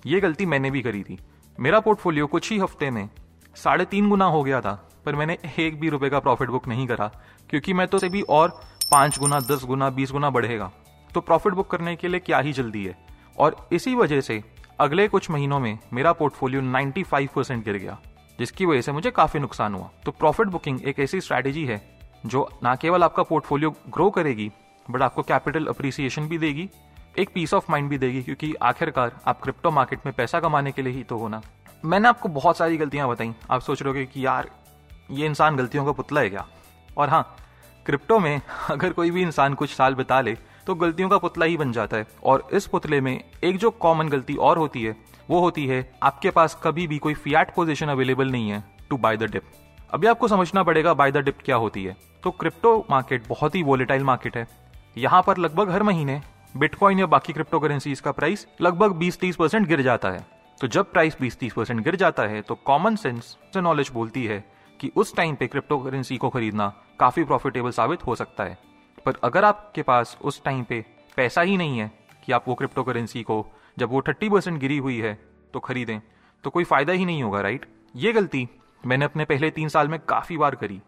ये 0.05 0.19
गलती 0.19 0.45
मैंने 0.45 0.71
भी 0.71 0.81
करी 0.81 1.03
थी। 1.03 1.17
मेरा 1.59 1.79
पोर्टफोलियो 1.79 2.27
कुछ 2.27 2.51
ही 2.51 2.57
हफ़्ते 2.59 2.89
में 2.91 3.09
साढ़े 3.55 3.85
तीन 3.85 4.09
गुना 4.09 4.25
हो 4.25 4.43
गया 4.43 4.61
था, 4.61 4.89
पर 5.05 5.15
मैंने 5.15 5.37
एक 5.59 5.79
भी 5.79 5.89
रुपए 5.89 6.09
का 6.09 6.19
प्रॉफिट 6.19 6.49
बुक 6.49 6.67
नहीं 6.67 6.87
करा, 6.87 7.07
क्योंकि 7.49 7.73
मैं 7.73 7.87
तो 7.87 7.99
भी 8.09 8.21
और 8.21 8.49
पाँच 8.91 9.19
गुना, 9.19 9.39
दस 9.39 9.63
गुना, 9.65 9.89
बीस 9.89 10.11
गुना 10.11 10.29
बढ़ेगा। 10.29 10.71
तो 11.13 11.21
प्रॉफिट 11.21 11.53
बुक 11.53 11.71
करने 11.71 11.95
के 11.95 12.07
लिए 12.07 12.19
क्या 12.19 12.39
ही 12.39 12.53
जल्दी 12.53 12.85
है? 12.85 12.97
और 13.37 13.67
इसी 13.71 13.95
वजह 13.95 14.21
से 14.21 14.43
अगले 14.79 15.07
कुछ 15.07 15.29
महीनों 15.31 15.59
में 15.59 15.77
मेरा 15.93 16.13
पोर्टफोलियो 16.13 16.61
95 16.61 17.27
परसेंट 17.27 17.63
गिर 17.65 17.77
गया, 17.77 17.97
जिसकी 18.39 18.65
वजह 18.65 18.81
से 18.81 18.91
मुझे 18.91 19.11
काफ़ी 19.11 19.39
नुकसान 19.39 19.75
हुआ। 19.75 19.89
तो 20.05 20.11
प्रॉफिट 20.11 20.47
बुकिंग 20.47 20.81
एक 20.81 20.99
ऐसी 20.99 21.21
स्ट्रैटेजी 21.21 21.65
है, 21.65 21.81
जो 22.25 22.49
ना 22.63 22.75
केवल 22.75 23.03
आपका 23.03 23.23
पोर्टफोलियो 23.23 23.71
ग्रो 23.89 24.09
करेगी 24.09 24.51
बट 24.91 25.01
आपको 25.01 25.21
कैपिटल 25.21 25.65
अप्रिसिएशन 25.65 26.27
भी 26.27 26.37
देगी 26.37 26.69
एक 27.17 27.29
पीस 27.33 27.53
ऑफ़ 27.53 27.65
माइंड 27.69 27.89
भी 27.89 27.97
देगी, 27.97 28.21
क्योंकि 28.23 28.53
आखिरकार 28.61 29.11
आप 29.27 29.41
क्रिप्टो 29.41 29.71
मार्केट 29.71 30.05
में 30.05 30.13
पैसा 30.15 30.39
कमाने 30.39 30.71
के 30.71 30.81
लिए 30.81 30.93
ही 30.93 31.03
तो 31.03 31.17
होना 31.17 31.41
मैंने 31.83 32.07
आपको 32.07 32.29
बहुत 32.29 32.57
सारी 32.57 32.77
गलतियाँ 32.77 33.07
बताई। 33.09 33.33
आप 33.51 33.61
सोच 33.61 33.81
रहे 33.81 33.93
हो 33.93 34.05
कि 34.13 34.25
यार, 34.25 34.49
ये 35.11 35.25
इंसान 35.25 35.55
गलतियों 35.55 35.85
का 35.85 35.91
पुतला 35.91 36.21
है 36.21 36.29
क्या? 36.29 36.45
और 36.97 37.09
हाँ 37.09 37.35
क्रिप्टो 37.85 38.19
में 38.19 38.41
अगर 38.69 38.93
कोई 38.93 39.11
भी 39.11 39.21
इंसान 39.21 39.53
कुछ 39.53 39.73
साल 39.75 39.95
बिता 39.95 40.19
ले 40.21 40.35
तो 40.67 40.75
गलतियों 40.75 41.09
का 41.09 41.17
पुतला 41.17 41.45
ही 41.45 41.57
बन 41.57 41.71
जाता 41.71 41.97
है। 41.97 42.07
और 42.23 42.47
इस 42.53 42.67
पुतले 42.67 43.01
में 43.01 43.19
एक 43.43 43.57
जो 43.57 43.69
कॉमन 43.71 44.07
गलती 44.09 44.35
और 44.35 44.57
होती 44.57 44.83
है, 44.83 44.95
वो 45.29 45.39
होती 45.39 45.65
है, 45.67 45.91
आपके 46.03 46.29
पास 46.29 46.59
कभी 46.63 46.87
भी 46.87 46.97
कोई 46.97 47.13
फियाट 47.13 47.53
पोजिशन 47.55 47.87
अवेलेबल 47.87 48.31
नहीं 48.31 48.49
है 48.49 48.63
टू 48.89 48.97
बाय 48.97 49.17
द 49.17 49.31
डिप 49.31 49.51
अभी 49.89 50.07
आपको 50.07 50.27
समझना 50.27 50.63
पड़ेगा 50.63 50.93
बाय 50.93 51.11
द 51.11 51.17
डिप 51.17 51.37
क्या 51.45 51.55
होती 51.55 51.83
है। 51.83 51.95
तो 52.23 52.31
क्रिप्टो 52.31 52.77
मार्केट 52.89 53.27
बहुत 53.27 53.55
ही 53.55 53.63
वोलेटाइल 53.63 54.03
मार्केट 54.03 54.37
है। 54.37 54.47
यहाँ 54.97 55.21
पर 55.21 55.37
लगभग 55.37 55.71
हर 55.71 55.83
महीने 55.83 56.21
बिटकॉइन 56.55 56.99
या 56.99 57.05
बाकी 57.05 57.33
क्रिप्टो 57.33 57.59
करेंसीज 57.59 57.99
का 57.99 58.11
प्राइस 58.11 58.45
लगभग 58.61 58.91
20-30 58.91 59.35
परसेंट 59.35 59.67
गिर 59.67 59.81
जाता 59.81 60.09
है। 60.09 60.25
तो 60.61 60.67
जब 60.67 60.91
प्राइस 60.91 61.17
20-30 61.19 61.53
परसेंट 61.53 61.81
गिर 61.83 61.95
जाता 61.95 62.23
है 62.23 62.41
तो 62.41 62.55
कॉमन 62.65 62.95
सेंस 62.95 63.25
से 63.53 63.61
नॉलेज 63.61 63.89
बोलती 63.93 64.23
है 64.25 64.43
कि 64.79 64.91
उस 64.95 65.15
टाइम 65.15 65.35
पे 65.35 65.47
क्रिप्टो 65.47 65.77
करेंसी 65.79 66.17
को 66.17 66.29
खरीदना 66.29 66.67
काफ़ी 66.99 67.23
प्रॉफिटेबल 67.23 67.71
साबित 67.71 68.05
हो 68.07 68.15
सकता 68.15 68.43
है। 68.43 68.57
पर 69.05 69.19
अगर 69.23 69.45
आपके 69.45 69.81
पास 69.81 70.17
उस 70.21 70.41
टाइम 70.43 70.63
पे 70.63 70.83
पैसा 71.17 71.41
ही 71.41 71.57
नहीं 71.57 71.79
है 71.79 71.91
कि 72.25 72.31
आप 72.31 72.47
वो 72.47 72.55
क्रिप्टो 72.55 72.83
करेंसी 72.83 73.23
को, 73.23 73.45
जब 73.77 73.89
वो 73.89 74.01
थर्टी 74.01 74.29
परसेंट 74.29 74.59
गिरी 74.59 74.77
हुई 74.77 74.99
है 74.99 75.13
तो 75.53 75.59
खरीदें 75.59 75.99
तो 76.43 76.49
कोई 76.49 76.63
फ़ायदा 76.63 76.93
ही 76.93 77.05
नहीं 77.05 77.23
होगा 77.23 77.41
राइट 77.41 77.65
ये 77.95 78.13
गलती 78.13 78.47
मैंने 78.83 79.05
अपने 79.05 79.25
पहले 79.25 79.49
तीन 79.51 79.69
साल 79.69 79.87
में 79.87 79.99
काफ़ी 79.99 80.37
बार 80.37 80.55
करी। 80.55 80.81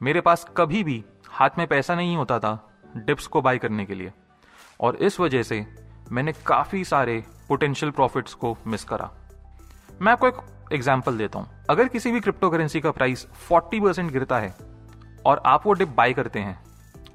मेरे 0.00 0.20
पास 0.20 0.46
कभी 0.56 0.82
भी 0.84 1.02
हाथ 1.30 1.58
में 1.58 1.66
पैसा 1.66 1.94
नहीं 1.94 2.16
होता 2.16 2.38
था 2.38 2.56
डिप्स 2.96 3.26
को 3.26 3.42
बाय 3.42 3.58
करने 3.58 3.84
के 3.84 3.94
लिए। 3.94 4.12
और 4.80 4.96
इस 4.96 5.18
वजह 5.20 5.42
से 5.42 5.64
मैंने 6.12 6.32
काफ़ी 6.46 6.84
सारे 6.84 7.22
पोटेंशियल 7.48 7.92
प्रॉफिट्स 7.92 8.34
को 8.34 8.56
मिस 8.66 8.84
करा। 8.84 9.10
मैं 10.02 10.12
आपको 10.12 10.26
एक 10.26 10.36
एग्ज़ाम्पल 10.72 11.16
देता 11.18 11.38
हूँ। 11.38 11.48
अगर 11.70 11.88
किसी 11.88 12.12
भी 12.12 12.20
क्रिप्टो 12.20 12.50
करेंसी 12.50 12.80
का 12.80 12.90
प्राइस 12.90 13.26
40 13.48 13.80
परसेंट 13.80 14.10
गिरता 14.12 14.38
है 14.38 14.54
और 15.26 15.42
आप 15.46 15.66
वो 15.66 15.72
डिप 15.72 15.88
बाय 15.96 16.12
करते 16.12 16.40
हैं 16.40 16.58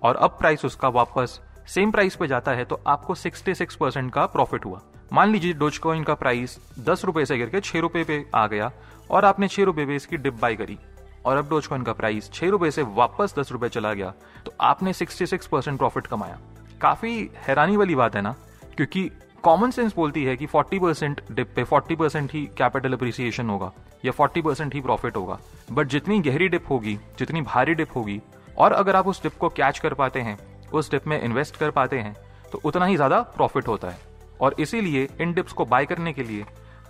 और 0.03 0.15
अब 0.15 0.37
प्राइस 0.39 0.65
उसका 0.65 0.89
वापस 0.89 1.39
सेम 1.67 1.91
प्राइस 1.91 2.15
पे 2.15 2.27
जाता 2.27 2.51
है 2.51 2.65
तो 2.65 2.81
आपको 2.87 3.15
66 3.15 3.75
परसेंट 3.75 4.11
का 4.13 4.25
प्रॉफिट 4.27 4.65
हुआ। 4.65 4.81
मान 5.13 5.31
लीजिए 5.31 5.53
डोज 5.53 5.77
कॉइन 5.77 6.03
का 6.03 6.13
प्राइस 6.15 6.57
दस 6.79 7.05
रुपए 7.05 7.25
से 7.25 7.37
गिर 7.37 7.49
के 7.49 7.61
छह 7.61 7.79
रुपए 7.79 8.03
पे 8.03 8.23
आ 8.35 8.45
गया 8.47 8.71
और 9.11 9.25
आपने 9.25 9.47
छह 9.47 9.63
रुपए 9.63 9.85
पे 9.85 9.95
इसकी 9.95 10.17
डिप 10.17 10.39
बाय 10.41 10.55
करी 10.55 10.77
और 11.25 11.37
अब 11.37 11.49
डोज 11.49 11.67
कॉइन 11.67 11.83
का 11.83 11.93
प्राइस 11.93 12.31
छह 12.33 12.49
रुपए 12.49 12.71
से 12.71 12.83
वापस 12.95 13.33
दस 13.39 13.51
रुपए 13.51 13.69
चला 13.69 13.93
गया 13.93 14.13
तो 14.45 14.53
आपने 14.61 14.93
66 14.93 15.45
परसेंट 15.45 15.77
प्रॉफिट 15.77 16.07
कमाया। 16.07 16.39
काफ़ी 16.81 17.29
हैरानी 17.47 17.77
वाली 17.77 17.95
बात 17.95 18.15
है 18.15 18.21
ना, 18.21 18.35
क्योंकि 18.75 19.09
कॉमन 19.43 19.71
सेंस 19.71 19.95
बोलती 19.95 20.23
है 20.23 20.35
कि 20.37 20.47
40 20.47 20.79
परसेंट 20.79 21.21
डिप 21.31 21.53
पे 21.55 21.63
40 21.63 21.95
परसेंट 21.95 22.33
ही 22.33 22.45
कैपिटल 22.57 22.93
अप्रिसिएशन 22.93 23.49
होगा, 23.49 23.71
या 24.05 24.11
40 24.11 24.41
परसेंट 24.41 24.73
ही 24.73 24.81
प्रॉफिट 24.81 25.15
होगा। 25.15 25.39
बट 25.71 25.87
जितनी 25.87 26.19
गहरी 26.19 26.47
डिप 26.47 26.69
होगी, 26.69 26.97
जितनी 27.19 27.41
भारी 27.41 27.73
डिप 27.73 27.95
होगी, 27.95 28.21
और 28.57 28.71
अगर 28.71 28.95
आप 28.95 29.07
उस 29.07 29.23
डिप 29.23 29.37
को 29.37 29.49
कैच 29.49 29.79
कर 29.79 29.93
पाते 29.93 30.21
हैं, 30.21 30.37
उस 30.73 30.91
डिप 30.91 31.07
में 31.07 31.21
इन्वेस्ट 31.21 31.57
कर 31.57 31.71
पाते 31.71 31.99
हैं 31.99 32.15
तो 32.51 32.61
उतना 32.65 32.85
ही 32.85 32.95
ज़्यादा 32.95 33.21
प्रॉफिट 33.21 33.67
होता 33.67 33.89
है। 33.89 33.99
और 34.41 34.55
इसीलिए 34.59 35.07
इन 35.21 35.33
डिप्स 35.33 35.53
को 35.53 35.65
बाय 35.65 35.85
करने 35.85 36.13
के 36.13 36.23
लिए 36.23 36.45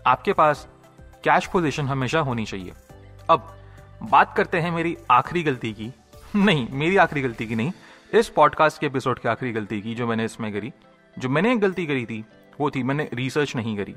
आपके 0.08 0.34
पास 0.34 0.68
कैश 1.24 1.46
पोजिशन 1.46 1.88
हमेशा 1.88 2.20
होनी 2.20 2.46
चाहिए। 2.46 2.74
अब 3.30 3.56
बात 4.04 4.34
करते 4.38 4.60
हैं 4.60 4.72
मेरी 4.72 4.98
आखिरी 5.12 5.44
गलती 5.44 5.74
की। 5.74 5.92
नहीं, 6.36 6.68
मेरी 6.72 6.98
आखिरी 6.98 7.22
गलती 7.22 7.46
की 7.48 7.56
नहीं 7.56 7.72
इस 8.14 8.28
पॉडकास्ट 8.30 8.80
के 8.80 8.86
एपिसोड 8.86 9.20
की 9.20 9.28
आखिरी 9.30 9.52
गलती 9.52 9.82
की 9.82 9.94
जो 9.96 10.08
मैंने 10.08 10.26
इसमें 10.26 10.52
करी, 10.54 10.72
जो 11.18 11.30
मैंने 11.30 11.52
एक 11.54 11.60
गलती 11.60 11.86
करी 11.86 12.06
थी, 12.06 12.24
वो 12.60 12.70
थी 12.72 12.84
मैंने 12.84 13.10
रिसर्च 13.14 13.56
नहीं 13.56 13.76
करी। 13.78 13.96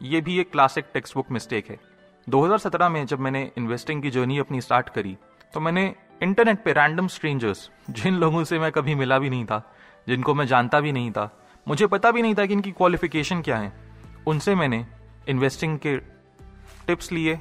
ये 0.00 0.20
भी 0.20 0.38
एक 0.40 0.50
क्लासिक 0.52 0.84
टेक्स्ट 0.94 1.14
बुक 1.14 1.30
मिस्टेक 1.30 1.70
है 1.70 1.78
2017 2.26 2.88
में 2.88 3.04
जब 3.06 3.20
मैंने 3.20 3.50
इन्वेस्टिंग 3.58 4.02
की 4.02 4.10
जर्नी 4.10 4.38
अपनी 4.38 4.60
स्टार्ट 4.60 4.88
करी 4.88 5.16
तो 5.54 5.60
मैंने 5.60 5.94
इंटरनेट 6.22 6.62
पे 6.64 6.72
रैंडम 6.72 7.08
स्ट्रेंजर्स 7.08 7.70
जिन 7.90 8.14
लोगों 8.14 8.44
से 8.44 8.58
मैं 8.58 8.72
कभी 8.72 8.94
मिला 8.94 9.18
भी 9.18 9.30
नहीं 9.30 9.44
था, 9.44 9.62
जिनको 10.08 10.34
मैं 10.34 10.46
जानता 10.46 10.80
भी 10.80 10.92
नहीं 10.92 11.10
था, 11.10 11.30
मुझे 11.66 11.86
पता 11.86 12.10
भी 12.10 12.22
नहीं 12.22 12.34
था 12.34 12.46
कि 12.46 12.52
इनकी 12.52 12.72
क्वालिफिकेशन 12.72 13.42
क्या 13.42 13.56
है, 13.56 13.72
उनसे 14.26 14.54
मैंने 14.54 14.86
इन्वेस्टिंग 15.28 15.78
के 15.78 15.96
टिप्स 16.86 17.12
लिए 17.12 17.38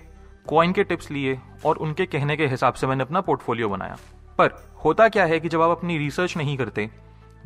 कॉइन 0.48 0.74
के 0.74 0.84
टिप्स 0.84 1.12
लिए, 1.12 1.40
और 1.66 1.78
उनके 1.78 2.06
कहने 2.06 2.38
के 2.38 2.48
हिसाब 2.48 2.74
से 2.74 2.88
मैंने 2.88 3.04
अपना 3.04 3.22
पोर्टफोलियो 3.22 3.70
बनाया। 3.70 3.98
पर 4.40 4.52
होता 4.86 5.08
क्या 5.10 5.26
है 5.26 5.40
कि 5.40 5.50
जब 5.50 5.62
आप 5.62 5.72
अपनी 5.72 5.98
रिसर्च 5.98 6.38
नहीं 6.38 6.58
करते, 6.58 6.90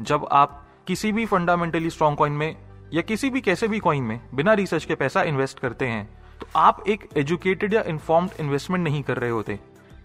जब 0.02 0.28
आप 0.32 0.62
किसी 0.88 1.12
भी 1.12 1.26
फंडामेंटली 1.26 1.90
स्ट्रॉन्ग 1.90 2.18
कॉइन 2.18 2.34
में 2.34 2.56
या 2.94 3.02
किसी 3.02 3.30
भी 3.30 3.42
कैसे 3.42 3.68
भी 3.68 3.80
कॉइन 3.80 4.04
में 4.04 4.20
बिना 4.34 4.54
रिसर्च 4.54 4.86
के 4.86 4.96
पैसा 4.96 5.24
इन्वेस्ट 5.24 5.60
करते 5.60 5.88
हैं 5.88 6.08
तो 6.42 6.48
आप 6.56 6.84
एक 6.88 7.08
एजुकेटेड 7.18 7.74
या 7.74 7.82
इन्फॉर्म्ड 7.88 8.32
इन्वेस्टमेंट 8.40 8.84
नहीं 8.84 9.02
कर 9.04 9.18
रहे 9.18 9.30
होते, 9.30 9.60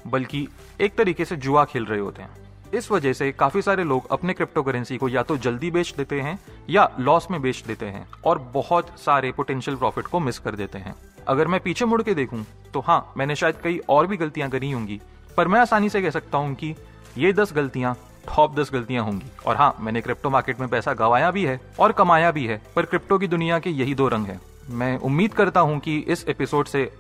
बल्कि 0.07 0.47
एक 0.81 0.97
तरीके 0.97 1.25
से 1.25 1.37
जुआ 1.37 1.65
खेल 1.65 1.85
रहे 1.85 2.01
होते 2.01 2.23
हैं। 2.23 2.47
इस 2.75 2.91
वजह 2.91 3.13
से 3.13 3.31
काफ़ी 3.33 3.63
सारे 3.63 3.85
लोग 3.85 4.09
अपने 4.13 4.33
क्रिप्टो 4.33 4.63
करेंसी 4.63 4.97
को 4.97 5.09
या 5.09 5.23
तो 5.23 5.37
जल्दी 5.39 5.71
बेच 5.71 5.93
देते 5.97 6.21
हैं 6.21 6.39
या 6.71 6.89
लॉस 7.01 7.31
में 7.31 7.41
बेच 7.43 7.63
देते 7.67 7.87
हैं 7.87 8.07
और 8.25 8.39
बहुत 8.55 8.99
सारे 8.99 9.33
पोटेंशियल 9.33 9.77
प्रॉफिट 9.77 10.07
को 10.07 10.21
मिस 10.21 10.39
कर 10.39 10.55
देते 10.55 10.79
हैं। 10.79 10.95
अगर 11.29 11.49
मैं 11.49 11.61
पीछे 11.61 11.85
मुड़ 11.85 12.03
के 12.03 12.15
देखूँ 12.15 12.45
तो 12.75 12.81
हाँ 12.81 13.01
मैंने 13.17 13.37
शायद 13.37 13.57
कई 13.65 13.79
और 13.89 14.07
भी 14.07 14.17
गलतियाँ 14.17 14.51
करी 14.51 14.71
होंगी 14.71 15.01
पर 15.39 15.49
मैं 15.49 15.59
आसानी 15.61 15.89
से 15.89 16.01
कह 16.03 16.11
सकता 16.11 16.39
हूँ 16.39 16.55
कि 16.55 16.75
ये 17.19 17.33
दस 17.33 17.53
गलतियाँ 17.53 17.95
टॉप 18.27 18.55
दस 18.55 18.71
गलतियाँ 18.73 19.05
होंगी। 19.05 19.27
और 19.47 19.57
हाँ 19.57 19.77
मैंने 19.81 20.01
क्रिप्टो 20.01 20.31
मार्केट 20.31 20.61
में 20.61 20.69
पैसा 20.69 20.93
गवाया 20.93 21.31
भी 21.31 21.45
है 21.45 21.61
और 21.81 21.93
कमाया 21.93 22.31
भी 22.31 22.47
है, 22.47 22.61
पर 22.77 22.87
क्रिप्टो 22.87 23.19
की 23.19 23.29
दुनिया 23.29 23.59
के 23.59 23.71
यही 23.71 23.95
दो 23.95 24.09
रंग 24.09 24.27
है। 24.27 24.39
मैं 24.71 24.97
उम्मीद 24.99 25.35
करता 25.35 25.61
हूँ 25.61 25.79
कि 25.79 25.97
इस 25.99 26.25
एपिसोड 26.29 26.67
से 26.67 26.91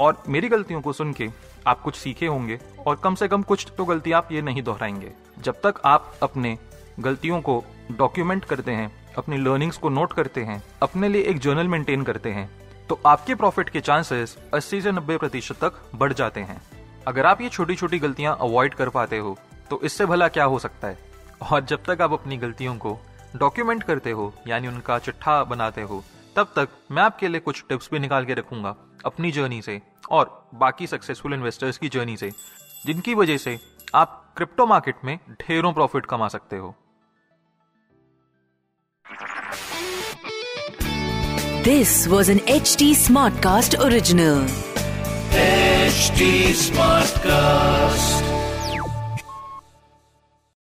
और 0.00 0.22
मेरी 0.28 0.48
गलतियों 0.48 0.80
को 0.80 0.92
सुन 0.92 1.12
के 1.12 1.28
आप 1.66 1.80
कुछ 1.80 1.96
सीखे 1.96 2.26
होंगे 2.26 2.60
और 2.86 2.96
कम 2.96 3.14
से 3.14 3.28
कम 3.28 3.42
कुछ 3.42 3.66
तो 3.78 3.84
गलती 3.84 4.12
आप 4.12 4.32
ये 4.32 4.42
नहीं 4.42 4.62
दोहराएँगे। 4.62 5.12
जब 5.38 5.60
तक 5.64 5.80
आप 5.84 6.14
अपने 6.22 6.56
गलतियों 7.00 7.40
को 7.40 7.62
डॉक्यूमेंट 7.90 8.44
करते 8.44 8.72
हैं, 8.72 8.90
अपनी 9.18 9.36
लर्निंग्स 9.38 9.76
को 9.76 9.88
नोट 9.88 10.12
करते 10.12 10.42
हैं, 10.42 10.62
अपने 10.82 11.08
लिए 11.08 11.22
एक 11.22 11.38
जर्नल 11.40 11.68
मेंटेन 11.68 12.02
करते 12.02 12.30
हैं 12.30 12.50
तो 12.88 13.00
आपके 13.06 13.34
प्रॉफिट 13.34 13.68
के 13.68 13.80
चांसेस 13.80 14.38
80 14.54 14.80
से 14.80 14.92
90 14.92 15.18
प्रतिशत 15.18 15.64
तक 15.64 15.82
बढ़ 15.94 16.12
जाते 16.12 16.40
हैं। 16.40 16.60
अगर 17.08 17.26
आप 17.26 17.40
ये 17.40 17.48
छोटी 17.48 17.74
छोटी 17.74 17.98
गलतियाँ 17.98 18.36
अवॉइड 18.40 18.74
कर 18.74 18.88
पाते 18.88 19.18
हो 19.18 19.38
तो 19.70 19.80
इससे 19.82 20.06
भला 20.06 20.28
क्या 20.28 20.44
हो 20.44 20.58
सकता 20.58 20.88
है? 20.88 20.98
और 21.52 21.64
जब 21.64 21.84
तक 21.84 22.02
आप 22.02 22.12
अपनी 22.12 22.36
गलतियों 22.36 22.76
को 22.76 22.98
डॉक्यूमेंट 23.36 23.82
करते 23.82 24.10
हो, 24.10 24.34
यानी 24.46 24.68
उनका 24.68 24.98
चिट्ठा 24.98 25.44
बनाते 25.44 25.82
हो, 25.82 26.04
तब 26.36 26.52
तक 26.56 26.68
मैं 26.90 27.02
आपके 27.02 27.28
लिए 27.28 27.40
कुछ 27.40 27.64
टिप्स 27.68 27.88
भी 27.92 27.98
निकाल 27.98 28.24
के 28.24 28.34
रखूँगा 28.34 28.76
अपनी 29.06 29.32
जर्नी 29.32 29.62
से 29.62 29.82
और 30.10 30.48
बाकी 30.54 30.86
सक्सेसफुल 30.86 31.34
इन्वेस्टर्स 31.34 31.78
की 31.78 31.88
जर्नी 31.88 32.16
से, 32.16 32.30
जिनकी 32.86 33.14
वजह 33.14 33.36
से 33.36 33.58
आप 33.94 34.34
क्रिप्टो 34.36 34.66
मार्केट 34.66 34.96
में 35.04 35.18
ढेरों 35.32 35.72
प्रॉफिट 35.72 36.06
कमा 36.06 36.28
सकते 36.28 36.56
हो। 36.56 36.74
This 41.64 42.08
was 42.08 42.30
an 42.30 42.38
H 42.38 42.76
was 42.82 42.96
smart 42.96 43.42
cast 43.42 43.76
Smartcast 43.76 45.67
H 45.88 46.56
smart 46.58 47.18
cast 47.26 48.27